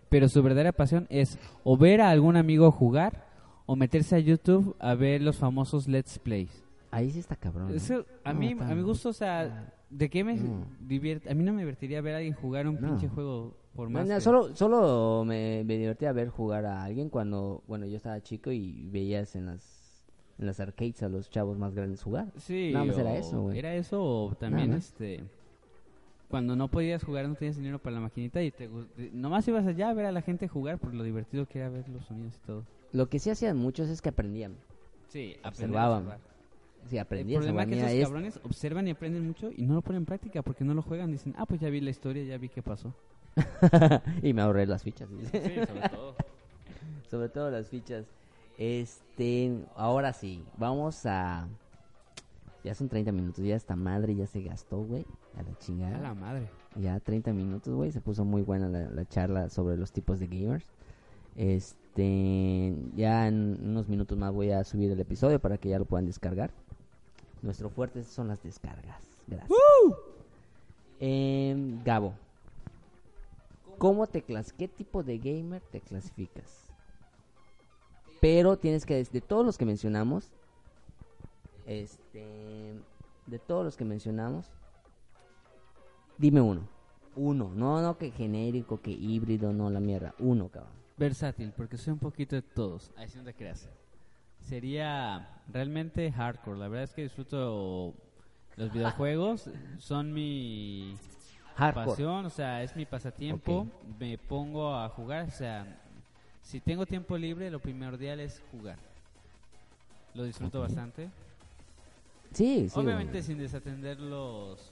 pero 0.10 0.28
su 0.28 0.44
verdadera 0.44 0.72
pasión 0.74 1.08
es 1.10 1.40
o 1.64 1.78
ver 1.78 2.02
a 2.02 2.10
algún 2.10 2.36
amigo 2.36 2.72
jugar 2.72 3.26
o 3.66 3.76
meterse 3.76 4.16
a 4.16 4.20
YouTube 4.20 4.76
a 4.80 4.94
ver 4.96 5.22
los 5.22 5.38
famosos 5.38 5.88
Let's 5.88 6.20
Plays. 6.20 6.64
Ahí 6.90 7.10
sí 7.12 7.20
está 7.20 7.36
cabrón. 7.38 7.74
Eso, 7.74 8.06
a 8.26 8.34
No, 8.34 8.40
mí, 8.40 8.56
a 8.60 8.76
mi 8.76 8.82
gusto, 8.82 9.10
o 9.10 9.14
sea, 9.14 9.72
¿de 9.90 10.10
qué 10.10 10.24
me 10.26 10.36
No. 10.36 10.66
divierte? 10.82 11.32
A 11.32 11.34
mí 11.36 11.44
no 11.44 11.54
me 11.54 11.60
divertiría 11.62 12.02
ver 12.02 12.16
a 12.16 12.18
alguien 12.18 12.34
jugar 12.34 12.68
un 12.68 12.82
No. 12.82 12.90
pinche 12.90 13.08
juego 13.08 13.56
por 13.74 13.90
más 13.90 14.06
que- 14.10 14.20
solo, 14.20 14.54
solo 14.54 15.24
me, 15.26 15.64
me 15.64 15.78
divertía 15.78 16.12
ver 16.12 16.28
jugar 16.28 16.66
a 16.66 16.84
alguien 16.84 17.10
cuando, 17.10 17.64
bueno, 17.68 17.86
yo 17.86 17.96
estaba 17.96 18.20
chico 18.22 18.52
y 18.52 18.90
veías 18.90 19.34
en 19.38 19.46
las, 19.46 19.81
en 20.42 20.48
las 20.48 20.60
arcades 20.60 21.02
a 21.04 21.10
los 21.10 21.30
chavos 21.30 21.58
más 21.58 21.74
grandes 21.74 22.04
jugar. 22.04 22.32
Sí, 22.38 22.72
Nada 22.74 22.86
más 22.86 22.98
era 22.98 23.16
eso, 23.16 23.42
güey. 23.42 23.58
Era 23.58 23.76
eso 23.76 24.04
o 24.04 24.36
también, 24.36 24.74
este... 24.74 25.24
Cuando 26.30 26.56
no 26.56 26.70
podías 26.70 27.04
jugar, 27.04 27.28
no 27.28 27.36
tenías 27.36 27.58
dinero 27.58 27.78
para 27.78 27.96
la 27.96 28.02
maquinita 28.02 28.42
y 28.42 28.52
te, 28.52 28.70
nomás 29.12 29.46
ibas 29.50 29.68
allá 29.68 29.90
a 29.90 29.94
ver 29.94 30.06
a 30.06 30.14
la 30.14 30.22
gente 30.22 30.48
jugar 30.48 30.78
por 30.78 30.94
lo 30.94 31.04
divertido 31.04 31.46
que 31.46 31.60
era 31.60 31.70
ver 31.70 31.90
los 31.90 32.06
sonidos 32.06 32.36
y 32.42 32.48
todo. 32.48 32.64
Lo 32.94 33.10
que 33.10 33.20
sí 33.20 33.30
hacían 33.30 33.58
muchos 33.58 33.90
es 33.90 34.02
que 34.02 34.10
aprendían. 34.10 34.56
Sí, 35.10 35.36
Observaban. 35.44 36.06
Sí, 36.88 36.96
El 36.96 37.02
aprendían. 37.02 37.42
problema 37.42 37.64
es 37.64 37.70
que 37.70 37.80
esos 37.80 37.92
es, 37.92 38.04
cabrones 38.06 38.40
observan 38.44 38.88
y 38.88 38.92
aprenden 38.92 39.28
mucho 39.28 39.52
y 39.56 39.66
no 39.66 39.76
lo 39.76 39.82
ponen 39.82 40.04
en 40.04 40.06
práctica 40.06 40.42
porque 40.42 40.64
no 40.64 40.74
lo 40.74 40.82
juegan. 40.82 41.12
Dicen, 41.12 41.36
ah, 41.38 41.46
pues 41.46 41.60
ya 41.60 41.70
vi 41.70 41.82
la 41.82 41.90
historia, 41.90 42.24
ya 42.24 42.38
vi 42.38 42.48
qué 42.48 42.64
pasó. 42.64 42.94
y 44.24 44.34
me 44.34 44.42
ahorré 44.42 44.66
las 44.66 44.84
fichas. 44.84 45.10
Sí, 45.10 45.38
sobre 45.68 45.90
todo. 45.90 46.16
Sobre 47.10 47.28
todo 47.28 47.52
las 47.52 47.68
fichas. 47.68 48.06
Este, 48.62 49.66
ahora 49.76 50.14
sí, 50.14 50.46
vamos 50.56 51.08
a... 51.08 51.48
Ya 52.64 52.76
son 52.76 52.90
30 52.90 53.12
minutos, 53.12 53.44
ya 53.44 53.56
esta 53.56 53.76
madre 53.76 54.14
ya 54.14 54.28
se 54.28 54.44
gastó, 54.44 54.84
güey. 54.84 55.04
A 55.36 55.42
la 55.42 55.58
chingada. 55.58 55.98
A 55.98 56.02
la 56.02 56.14
madre. 56.14 56.48
Ya 56.76 57.00
30 57.00 57.34
minutos, 57.34 57.74
güey. 57.74 57.92
Se 57.92 58.02
puso 58.02 58.24
muy 58.24 58.44
buena 58.44 58.70
la, 58.70 58.88
la 58.92 59.06
charla 59.06 59.50
sobre 59.50 59.78
los 59.78 59.92
tipos 59.92 60.20
de 60.20 60.28
gamers. 60.28 60.68
Este, 61.36 62.76
ya 62.96 63.28
en 63.28 63.58
unos 63.64 63.90
minutos 63.90 64.16
más 64.16 64.32
voy 64.32 64.52
a 64.52 64.64
subir 64.64 64.92
el 64.92 65.00
episodio 65.00 65.40
para 65.40 65.58
que 65.58 65.70
ya 65.70 65.80
lo 65.80 65.86
puedan 65.86 66.06
descargar. 66.06 66.52
Nuestro 67.42 67.72
fuerte 67.72 68.04
son 68.04 68.28
las 68.28 68.44
descargas. 68.44 69.02
Gracias. 69.26 69.58
Em, 71.00 71.84
Gabo, 71.84 72.14
¿cómo 73.80 74.06
te 74.06 74.22
clas 74.22 74.54
qué 74.54 74.68
tipo 74.68 75.02
de 75.02 75.18
gamer 75.18 75.64
te 75.72 75.82
clasificas? 75.82 76.71
Pero 78.22 78.58
tienes 78.58 78.86
que 78.86 79.04
de 79.04 79.22
todos 79.22 79.46
los 79.46 79.58
que 79.58 79.66
mencionamos, 79.66 80.32
este, 81.66 82.74
de 83.26 83.40
todos 83.40 83.66
los 83.66 83.76
que 83.76 83.84
mencionamos, 83.84 84.50
Dime 86.22 86.40
uno. 86.40 86.62
Uno. 87.16 87.52
No, 87.56 87.82
no 87.82 87.98
que 87.98 88.12
genérico, 88.12 88.80
que 88.80 88.92
híbrido, 88.92 89.52
no 89.52 89.72
la 89.72 89.80
mierda. 89.80 90.14
Uno, 90.20 90.50
cabrón. 90.50 90.72
Versátil, 90.96 91.52
porque 91.52 91.78
soy 91.78 91.94
un 91.94 92.00
poquito 92.00 92.36
de 92.36 92.44
todos. 92.44 92.92
Ahí 92.96 93.10
sí 93.10 93.18
no 93.18 93.24
te 93.24 93.34
creas. 93.34 93.68
Sería 94.38 95.42
realmente 95.48 96.12
hardcore. 96.12 96.60
La 96.60 96.68
verdad 96.68 96.84
es 96.84 96.94
que 96.94 97.02
disfruto 97.02 97.96
los 98.56 98.72
videojuegos. 98.72 99.50
Son 99.80 100.14
mi 100.14 100.96
Hardcore. 101.56 101.88
pasión, 101.88 102.26
o 102.28 102.30
sea, 102.30 102.62
es 102.62 102.76
mi 102.76 102.86
pasatiempo. 102.86 103.66
Me 104.00 104.20
pongo 104.20 104.76
a 104.76 104.88
jugar, 104.90 105.28
o 105.28 105.32
sea, 105.32 105.81
si 106.42 106.60
tengo 106.60 106.86
tiempo 106.86 107.18
libre, 107.18 107.50
lo 107.52 107.60
primordial 107.60 108.20
es 108.20 108.42
jugar. 108.52 108.78
Lo 110.14 110.24
disfruto 110.24 110.60
bastante. 110.60 111.10
Sí, 112.34 112.70
sí. 112.70 112.80
Obviamente 112.80 113.22
sin 113.24 113.38
desatender 113.38 114.00
los... 114.00 114.72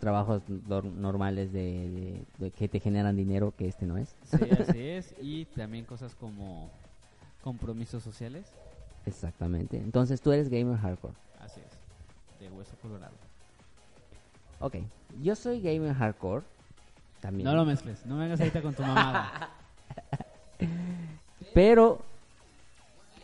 Trabajos 0.00 0.42
nor- 0.48 0.84
normales 0.84 1.52
de, 1.52 1.88
de- 1.90 2.24
de 2.38 2.50
que 2.52 2.68
te 2.68 2.78
generan 2.78 3.16
dinero, 3.16 3.52
que 3.56 3.66
este 3.66 3.84
no 3.84 3.96
es. 3.98 4.14
Sí, 4.24 4.36
así 4.50 4.78
es. 4.88 5.14
Y 5.20 5.44
también 5.46 5.84
cosas 5.84 6.14
como 6.14 6.70
compromisos 7.42 8.02
sociales. 8.04 8.46
Exactamente. 9.06 9.76
Entonces 9.76 10.20
tú 10.20 10.30
eres 10.30 10.48
gamer 10.48 10.76
hardcore. 10.78 11.14
Así 11.40 11.60
es. 11.60 12.38
De 12.40 12.48
hueso 12.48 12.76
colorado. 12.80 13.14
Ok. 14.60 14.76
Yo 15.20 15.34
soy 15.34 15.60
gamer 15.60 15.94
hardcore. 15.94 16.44
También. 17.20 17.44
No 17.44 17.54
lo 17.56 17.64
mezcles. 17.64 18.06
No 18.06 18.18
vengas 18.18 18.38
ahorita 18.40 18.62
con 18.62 18.74
tu 18.74 18.82
mamada. 18.82 19.50
Pero 21.54 22.00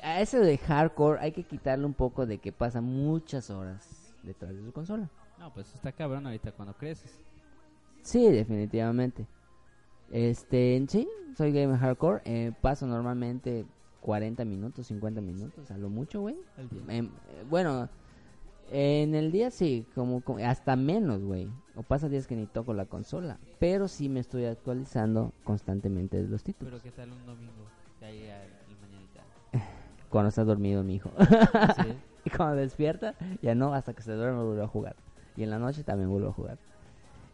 a 0.03 0.21
ese 0.21 0.39
de 0.39 0.59
hardcore 0.59 1.21
hay 1.21 1.33
que 1.33 1.45
quitarle 1.45 1.87
un 1.87 1.95
poco 1.95 2.27
de 2.27 2.39
que 2.39 2.53
pasa 2.53 2.81
muchas 2.81 3.51
horas 3.51 4.13
detrás 4.23 4.55
de 4.55 4.65
su 4.65 4.73
consola. 4.73 5.09
No, 5.39 5.53
pues 5.53 5.75
está 5.75 5.93
cabrón 5.93 6.27
ahorita 6.27 6.53
cuando 6.53 6.75
creces. 6.75 7.19
Sí, 8.03 8.31
definitivamente. 8.31 9.27
Este, 10.11 10.85
sí, 10.89 11.09
soy 11.37 11.53
gamer 11.53 11.79
hardcore. 11.79 12.23
eh, 12.25 12.53
paso 12.61 12.87
normalmente 12.87 13.65
40 14.01 14.45
minutos, 14.45 14.87
50 14.87 15.21
minutos, 15.21 15.71
a 15.71 15.79
lo 15.79 15.89
mucho, 15.89 16.21
güey. 16.21 16.37
Em, 16.89 17.07
eh, 17.29 17.45
bueno, 17.49 17.89
en 18.71 19.15
el 19.15 19.33
día 19.33 19.51
sí, 19.51 19.87
como, 19.95 20.21
como- 20.21 20.45
hasta 20.45 20.77
menos, 20.77 21.23
güey. 21.23 21.49
O 21.75 21.83
pasa 21.83 22.09
días 22.09 22.27
que 22.27 22.37
ni 22.37 22.47
toco 22.47 22.75
la 22.75 22.85
consola. 22.85 23.39
Pero 23.59 23.89
sí 23.89 24.09
me 24.09 24.21
estoy 24.21 24.45
actualizando 24.45 25.33
constantemente 25.43 26.23
de 26.23 26.29
los 26.29 26.43
títulos. 26.45 26.73
Pero 26.75 26.83
qué 26.83 26.91
tal 26.91 27.11
un 27.13 27.25
domingo. 27.27 27.53
El 28.09 28.77
mañanita. 28.81 29.23
Cuando 30.11 30.29
está 30.29 30.45
dormido 30.45 30.83
mi 30.83 30.97
hijo. 30.97 31.11
Sí. 31.77 31.95
y 32.25 32.31
cuando 32.31 32.57
despierta, 32.57 33.15
ya 33.43 33.55
no, 33.55 33.75
hasta 33.75 33.95
que 33.95 34.03
se 34.03 34.13
duerme 34.13 34.43
vuelve 34.43 34.63
a 34.63 34.69
jugar. 34.69 34.97
Y 35.37 35.43
en 35.43 35.51
la 35.51 35.59
noche 35.59 35.83
también 35.83 36.11
vuelvo 36.11 36.29
a 36.29 36.33
jugar. 36.33 36.59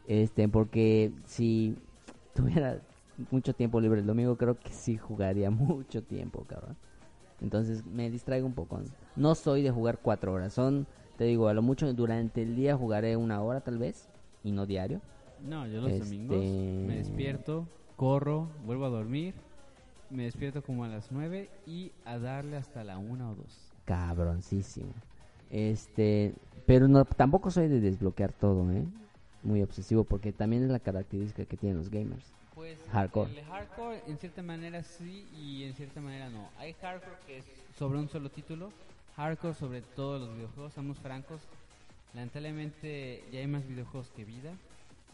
Este, 0.09 0.49
porque 0.49 1.13
si 1.27 1.77
tuviera 2.35 2.81
mucho 3.31 3.55
tiempo 3.55 3.81
libre 3.81 4.01
el 4.01 4.07
domingo, 4.07 4.37
creo 4.37 4.59
que 4.59 4.71
sí 4.71 4.97
jugaría 4.97 5.51
mucho 5.51 6.03
tiempo, 6.03 6.45
cabrón. 6.49 6.77
Entonces 7.41 7.85
me 7.87 8.11
distraigo 8.11 8.47
un 8.47 8.55
poco. 8.55 8.81
No 9.17 9.35
soy 9.35 9.63
de 9.63 9.71
jugar 9.71 9.99
cuatro 10.03 10.33
horas. 10.33 10.53
Son, 10.53 10.87
te 11.17 11.25
digo, 11.25 11.49
a 11.49 11.55
lo 11.55 11.63
mucho 11.63 11.93
durante 11.93 12.43
el 12.43 12.55
día 12.57 12.77
jugaré 12.77 13.17
una 13.17 13.43
hora 13.43 13.61
tal 13.61 13.79
vez. 13.79 14.09
Y 14.43 14.53
no 14.53 14.67
diario. 14.67 15.01
No, 15.43 15.67
yo 15.67 15.81
los 15.81 15.91
Este- 15.91 16.05
domingos 16.05 16.37
me 16.39 16.97
despierto, 16.97 17.67
corro, 17.97 18.49
vuelvo 18.65 18.87
a 18.87 18.89
dormir. 18.91 19.35
Me 20.11 20.25
despierto 20.25 20.63
como 20.63 20.85
a 20.85 20.89
las 20.89 21.13
9 21.13 21.49
y 21.67 21.93
a 22.05 22.19
darle 22.19 22.57
hasta 22.57 22.83
la 22.85 22.99
1 22.99 23.31
o 23.31 23.35
2. 23.35 23.47
Cabroncísimo. 23.85 24.93
Este, 25.51 26.35
pero 26.67 26.89
no, 26.89 27.05
tampoco 27.05 27.51
soy 27.51 27.69
de 27.69 27.81
desbloquear 27.81 28.33
todo, 28.33 28.71
¿eh? 28.73 28.85
Muy 29.43 29.63
obsesivo 29.63 30.05
porque 30.05 30.33
también 30.33 30.65
es 30.65 30.71
la 30.71 30.81
característica 30.81 31.45
que 31.45 31.57
tienen 31.57 31.79
los 31.79 31.91
gamers. 31.91 32.25
Pues 32.55 32.79
Hardcore. 32.93 33.31
el 33.31 33.45
hardcore 33.45 34.03
en 34.07 34.19
cierta 34.19 34.43
manera 34.43 34.83
sí 34.83 35.27
y 35.35 35.65
en 35.65 35.75
cierta 35.75 36.01
manera 36.01 36.29
no. 36.29 36.49
Hay 36.59 36.75
hardcore 36.75 37.17
que 37.27 37.39
es 37.39 37.45
sobre 37.79 37.99
un 37.99 38.09
solo 38.09 38.31
título, 38.31 38.71
hardcore 39.17 39.55
sobre 39.55 39.81
todos 39.81 40.21
los 40.21 40.35
videojuegos, 40.37 40.73
seamos 40.75 40.99
francos. 40.99 41.41
Lamentablemente 42.15 43.25
ya 43.33 43.39
hay 43.39 43.47
más 43.47 43.67
videojuegos 43.67 44.11
que 44.11 44.25
vida. 44.25 44.53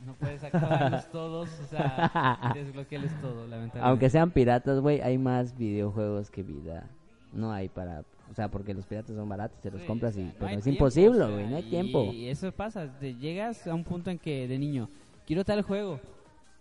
No 0.04 0.14
puedes 0.14 0.44
acabarlos 0.44 1.10
todos, 1.10 1.48
o 1.60 1.66
sea, 1.66 2.52
desbloquearles 2.54 3.12
todo, 3.20 3.42
lamentablemente. 3.46 3.80
Aunque 3.80 4.10
sean 4.10 4.30
piratas, 4.30 4.80
güey, 4.80 5.00
hay 5.00 5.18
más 5.18 5.56
videojuegos 5.56 6.30
que 6.30 6.42
vida. 6.42 6.88
No 7.32 7.50
hay 7.52 7.68
para, 7.68 8.04
o 8.30 8.34
sea, 8.34 8.48
porque 8.48 8.72
los 8.74 8.86
piratas 8.86 9.16
son 9.16 9.28
baratos, 9.28 9.60
te 9.60 9.70
los 9.70 9.80
Sí, 9.80 9.86
compras 9.86 10.16
y 10.16 10.22
no 10.22 10.32
pero 10.38 10.50
es 10.52 10.64
tiempo, 10.64 10.84
imposible, 10.84 11.20
o 11.22 11.26
sea, 11.26 11.34
güey, 11.34 11.48
no 11.48 11.56
hay 11.56 11.62
y- 11.64 11.70
tiempo. 11.70 12.12
Y 12.12 12.26
eso 12.28 12.52
pasa, 12.52 12.88
te 12.98 13.14
llegas 13.16 13.66
a 13.66 13.74
un 13.74 13.84
punto 13.84 14.10
en 14.10 14.18
que 14.18 14.46
de 14.46 14.58
niño, 14.58 14.88
quiero 15.26 15.44
tal 15.44 15.62
juego. 15.62 16.00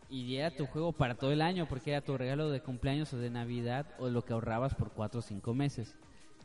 Y 0.09 0.35
era 0.35 0.51
tu 0.51 0.65
juego 0.67 0.91
para 0.91 1.15
todo 1.15 1.31
el 1.31 1.41
año, 1.41 1.65
porque 1.67 1.91
era 1.91 2.01
tu 2.01 2.17
regalo 2.17 2.49
de 2.51 2.61
cumpleaños 2.61 3.11
o 3.13 3.17
de 3.17 3.29
Navidad, 3.29 3.85
o 3.99 4.07
lo 4.09 4.23
que 4.23 4.33
ahorrabas 4.33 4.73
por 4.75 4.91
cuatro 4.91 5.19
o 5.19 5.23
cinco 5.23 5.53
meses. 5.53 5.95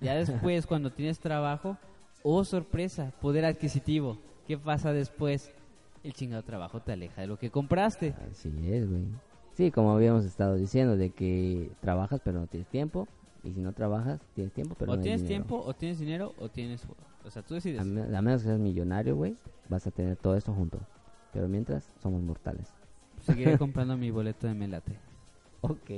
Ya 0.01 0.15
después, 0.15 0.67
cuando 0.67 0.91
tienes 0.91 1.19
trabajo, 1.21 1.77
oh 2.23 2.45
sorpresa, 2.45 3.13
poder 3.21 3.45
adquisitivo. 3.45 4.19
¿Qué 4.47 4.57
pasa 4.59 4.93
después? 4.93 5.53
El 6.03 6.13
chingado 6.15 6.43
trabajo 6.43 6.81
te 6.81 6.93
aleja 6.93 7.21
de 7.21 7.27
lo 7.27 7.39
que 7.39 7.51
compraste. 7.51 8.15
Así 8.31 8.49
es, 8.73 8.89
güey. 8.89 9.05
Sí, 9.55 9.71
como 9.71 9.93
habíamos 9.93 10.25
estado 10.25 10.55
diciendo, 10.57 10.97
de 10.97 11.11
que 11.11 11.71
trabajas 11.81 12.21
pero 12.25 12.41
no 12.41 12.47
tienes 12.47 12.69
tiempo. 12.69 13.07
Y 13.43 13.53
si 13.53 13.61
no 13.61 13.73
trabajas, 13.73 14.21
tienes 14.35 14.53
tiempo, 14.53 14.75
pero 14.79 14.93
o 14.93 14.97
no 14.97 15.03
tienes 15.03 15.23
dinero. 15.23 15.45
tiempo, 15.47 15.65
o 15.67 15.73
tienes 15.75 15.99
dinero, 15.99 16.35
o 16.39 16.49
tienes... 16.51 16.83
O 17.25 17.31
sea, 17.31 17.43
tú 17.43 17.55
decides. 17.55 17.81
A, 17.81 17.85
me- 17.85 18.03
a 18.17 18.23
menos 18.23 18.43
que 18.43 18.49
seas 18.49 18.59
millonario, 18.61 19.17
güey, 19.17 19.35
vas 19.69 19.87
a 19.87 19.91
tener 19.91 20.17
todo 20.17 20.37
esto 20.37 20.53
junto. 20.53 20.79
Pero 21.33 21.49
mientras, 21.49 21.91
somos 22.03 22.23
mortales. 22.23 22.73
Seguiré 23.23 23.57
comprando 23.59 23.97
mi 23.97 24.11
boleto 24.11 24.47
de 24.47 24.55
Melate. 24.55 24.99
Ok. 25.63 25.91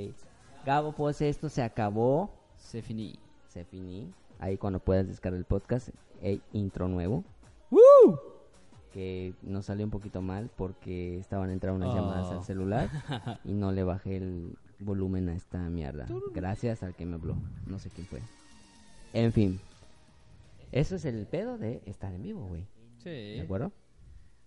Gabo, 0.64 0.92
pues 0.92 1.20
esto 1.20 1.48
se 1.48 1.62
acabó. 1.62 2.30
Se 2.56 2.80
finí. 2.82 3.18
Se 3.48 3.64
finí. 3.64 4.12
Ahí 4.38 4.56
cuando 4.56 4.78
puedas 4.78 5.06
descargar 5.08 5.38
el 5.38 5.44
podcast, 5.44 5.88
hay 6.22 6.40
intro 6.52 6.86
nuevo. 6.88 7.24
Que 8.92 9.32
nos 9.42 9.66
salió 9.66 9.84
un 9.84 9.90
poquito 9.90 10.20
mal 10.22 10.50
porque 10.56 11.18
estaban 11.18 11.50
entrando 11.50 11.84
unas 11.84 11.94
Oh. 11.94 11.96
llamadas 12.00 12.30
al 12.32 12.44
celular 12.44 12.90
y 13.44 13.52
no 13.52 13.72
le 13.72 13.84
bajé 13.84 14.16
el 14.18 14.56
volumen 14.80 15.28
a 15.28 15.34
esta 15.34 15.58
mierda. 15.70 16.06
Gracias 16.34 16.82
al 16.82 16.94
que 16.94 17.06
me 17.06 17.14
habló. 17.14 17.36
No 17.66 17.78
sé 17.78 17.88
quién 17.90 18.06
fue. 18.06 18.20
En 19.14 19.32
fin. 19.32 19.60
Eso 20.72 20.96
es 20.96 21.04
el 21.04 21.26
pedo 21.26 21.58
de 21.58 21.80
estar 21.86 22.12
en 22.14 22.22
vivo, 22.22 22.46
güey. 22.46 22.62
Sí. 23.02 23.10
¿De 23.10 23.40
acuerdo? 23.42 23.72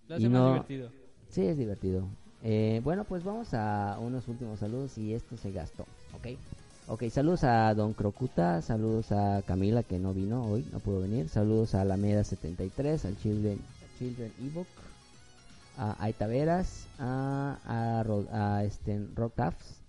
Lo 0.08 0.16
Y 0.16 0.18
hace 0.18 0.28
más 0.28 0.40
no- 0.40 0.48
divertido. 0.52 0.90
Sí, 1.28 1.42
es 1.42 1.56
divertido. 1.58 2.06
Eh, 2.42 2.80
bueno, 2.84 3.04
pues 3.04 3.24
vamos 3.24 3.52
a 3.54 3.98
unos 4.00 4.28
últimos 4.28 4.60
saludos 4.60 4.96
y 4.98 5.12
esto 5.14 5.36
se 5.36 5.50
gastó, 5.50 5.82
¿ok? 6.14 6.36
Ok, 6.88 7.04
saludos 7.10 7.42
a 7.42 7.74
Don 7.74 7.94
Crocuta, 7.94 8.62
saludos 8.62 9.10
a 9.10 9.42
Camila 9.44 9.82
que 9.82 9.98
no 9.98 10.14
vino 10.14 10.44
hoy, 10.46 10.64
no 10.72 10.78
pudo 10.78 11.00
venir, 11.00 11.28
saludos 11.28 11.74
a 11.74 11.82
Alameda73, 11.84 13.04
al 13.06 13.16
Children, 13.18 13.58
Children 13.98 14.32
Ebook, 14.42 14.66
a 15.78 16.02
Aitaveras, 16.02 16.86
a, 16.98 17.58
a, 17.64 18.56
a 18.56 18.64
este, 18.64 19.06
Rock 19.14 19.34
Tafs, 19.36 19.82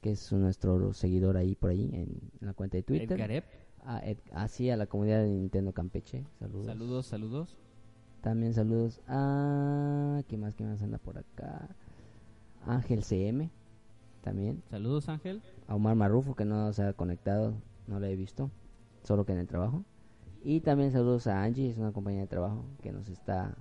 que 0.00 0.12
es 0.12 0.32
nuestro 0.32 0.92
seguidor 0.92 1.36
ahí 1.36 1.54
por 1.54 1.70
ahí 1.70 1.84
en, 1.92 2.30
en 2.40 2.46
la 2.46 2.54
cuenta 2.54 2.76
de 2.76 2.82
Twitter. 2.82 3.12
Edgarep. 3.18 3.44
A 3.84 3.98
Ed- 3.98 4.18
así 4.32 4.70
a 4.70 4.76
la 4.76 4.86
comunidad 4.86 5.22
de 5.22 5.28
Nintendo 5.30 5.72
Campeche, 5.72 6.24
saludos. 6.38 6.66
Saludos, 6.66 7.06
saludos. 7.06 7.56
También 8.20 8.54
saludos 8.54 9.00
a... 9.08 10.22
¿Qué 10.28 10.36
más? 10.36 10.54
¿Qué 10.54 10.62
más 10.62 10.80
anda 10.82 10.98
por 10.98 11.18
acá? 11.18 11.68
Ángel 12.64 13.02
CM. 13.02 13.50
También. 14.22 14.62
Saludos, 14.70 15.08
Ángel. 15.08 15.42
A 15.66 15.74
Omar 15.74 15.96
Marrufo 15.96 16.36
que 16.36 16.44
no 16.44 16.72
se 16.72 16.84
ha 16.84 16.92
conectado. 16.92 17.54
No 17.88 17.98
lo 17.98 18.06
he 18.06 18.14
visto. 18.14 18.52
Solo 19.02 19.26
que 19.26 19.32
en 19.32 19.38
el 19.38 19.48
trabajo. 19.48 19.84
Y 20.44 20.60
también 20.60 20.90
saludos 20.90 21.26
a 21.26 21.42
Angie. 21.42 21.70
Es 21.70 21.78
una 21.78 21.92
compañía 21.92 22.22
de 22.22 22.26
trabajo 22.26 22.64
que 22.82 22.92
nos 22.92 23.08
está 23.08 23.54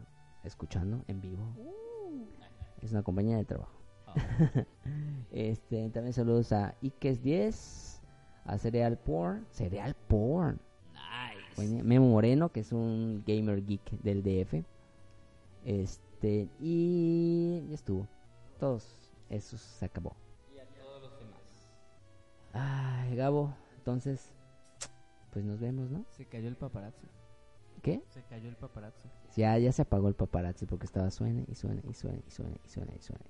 escuchando 0.43 1.03
en 1.07 1.21
vivo. 1.21 1.43
Es 2.81 2.91
una 2.91 3.03
compañía 3.03 3.37
de 3.37 3.45
trabajo. 3.45 3.77
este 5.31 5.89
También 5.91 6.13
saludos 6.13 6.51
a 6.51 6.75
Ikes10. 6.81 7.99
A 8.45 8.57
Cereal 8.57 8.97
Porn. 8.97 9.45
Cereal 9.51 9.95
Porn. 10.07 10.59
Nice. 11.57 11.83
Memo 11.83 12.09
Moreno, 12.09 12.51
que 12.51 12.61
es 12.61 12.71
un 12.71 13.23
gamer 13.27 13.63
geek 13.63 13.91
del 14.01 14.23
DF. 14.23 14.65
Este, 15.63 16.49
y 16.59 17.63
ya 17.69 17.75
estuvo. 17.75 18.07
Todos 18.59 19.11
esos 19.29 19.61
se 19.61 19.85
acabó. 19.85 20.15
Y 20.55 20.59
a 20.59 20.65
todos 20.65 21.03
los 21.03 21.19
demás. 21.19 21.41
Ay, 22.53 23.15
Gabo, 23.15 23.53
entonces, 23.77 24.33
pues 25.31 25.45
nos 25.45 25.59
vemos, 25.59 25.89
¿no? 25.89 26.05
Se 26.09 26.25
cayó 26.25 26.47
el 26.47 26.55
paparazzi. 26.55 27.07
¿Qué? 27.81 28.03
Se 28.09 28.21
cayó 28.23 28.49
el 28.49 28.55
paparazzi. 28.55 29.09
Ya, 29.35 29.57
ya 29.57 29.71
se 29.71 29.81
apagó 29.81 30.07
el 30.07 30.13
paparazzi 30.13 30.65
porque 30.65 30.85
estaba 30.85 31.09
suene 31.09 31.45
y 31.47 31.55
suene 31.55 31.81
y 31.89 31.93
suene 31.93 32.21
y 32.27 32.31
suene 32.31 32.57
y 32.63 32.69
suene 32.69 32.93
y 32.97 33.01
suene. 33.01 33.25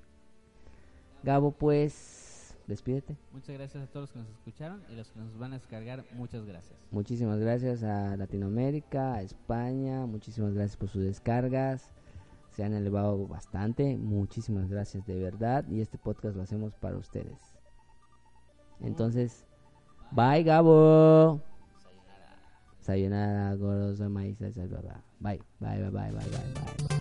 Gabo, 1.23 1.51
pues, 1.51 2.55
despídete. 2.67 3.15
Muchas 3.31 3.55
gracias 3.55 3.83
a 3.83 3.87
todos 3.87 4.03
los 4.03 4.11
que 4.11 4.19
nos 4.19 4.29
escucharon 4.29 4.81
y 4.89 4.95
los 4.95 5.11
que 5.11 5.19
nos 5.19 5.37
van 5.37 5.53
a 5.53 5.57
descargar. 5.57 6.03
Muchas 6.13 6.45
gracias. 6.45 6.77
Muchísimas 6.91 7.39
gracias 7.39 7.83
a 7.83 8.17
Latinoamérica, 8.17 9.13
a 9.13 9.21
España, 9.21 10.05
muchísimas 10.05 10.53
gracias 10.53 10.77
por 10.77 10.89
sus 10.89 11.03
descargas. 11.03 11.91
Se 12.49 12.63
han 12.65 12.73
elevado 12.73 13.27
bastante, 13.27 13.95
muchísimas 13.95 14.69
gracias 14.69 15.05
de 15.05 15.17
verdad. 15.17 15.65
Y 15.69 15.79
este 15.79 15.97
podcast 15.97 16.35
lo 16.35 16.41
hacemos 16.41 16.75
para 16.75 16.97
ustedes. 16.97 17.39
Entonces, 18.81 19.45
bye 20.11 20.43
Gabo. 20.43 21.50
Sayonara, 22.81 23.55
Gorosa, 23.55 24.09
Maíz, 24.09 24.39
Bye, 25.19 25.39
bye, 25.59 25.77
bye, 25.79 25.89
bye, 25.89 26.11
bye, 26.11 26.11
bye. 26.11 26.87
bye. 26.89 27.00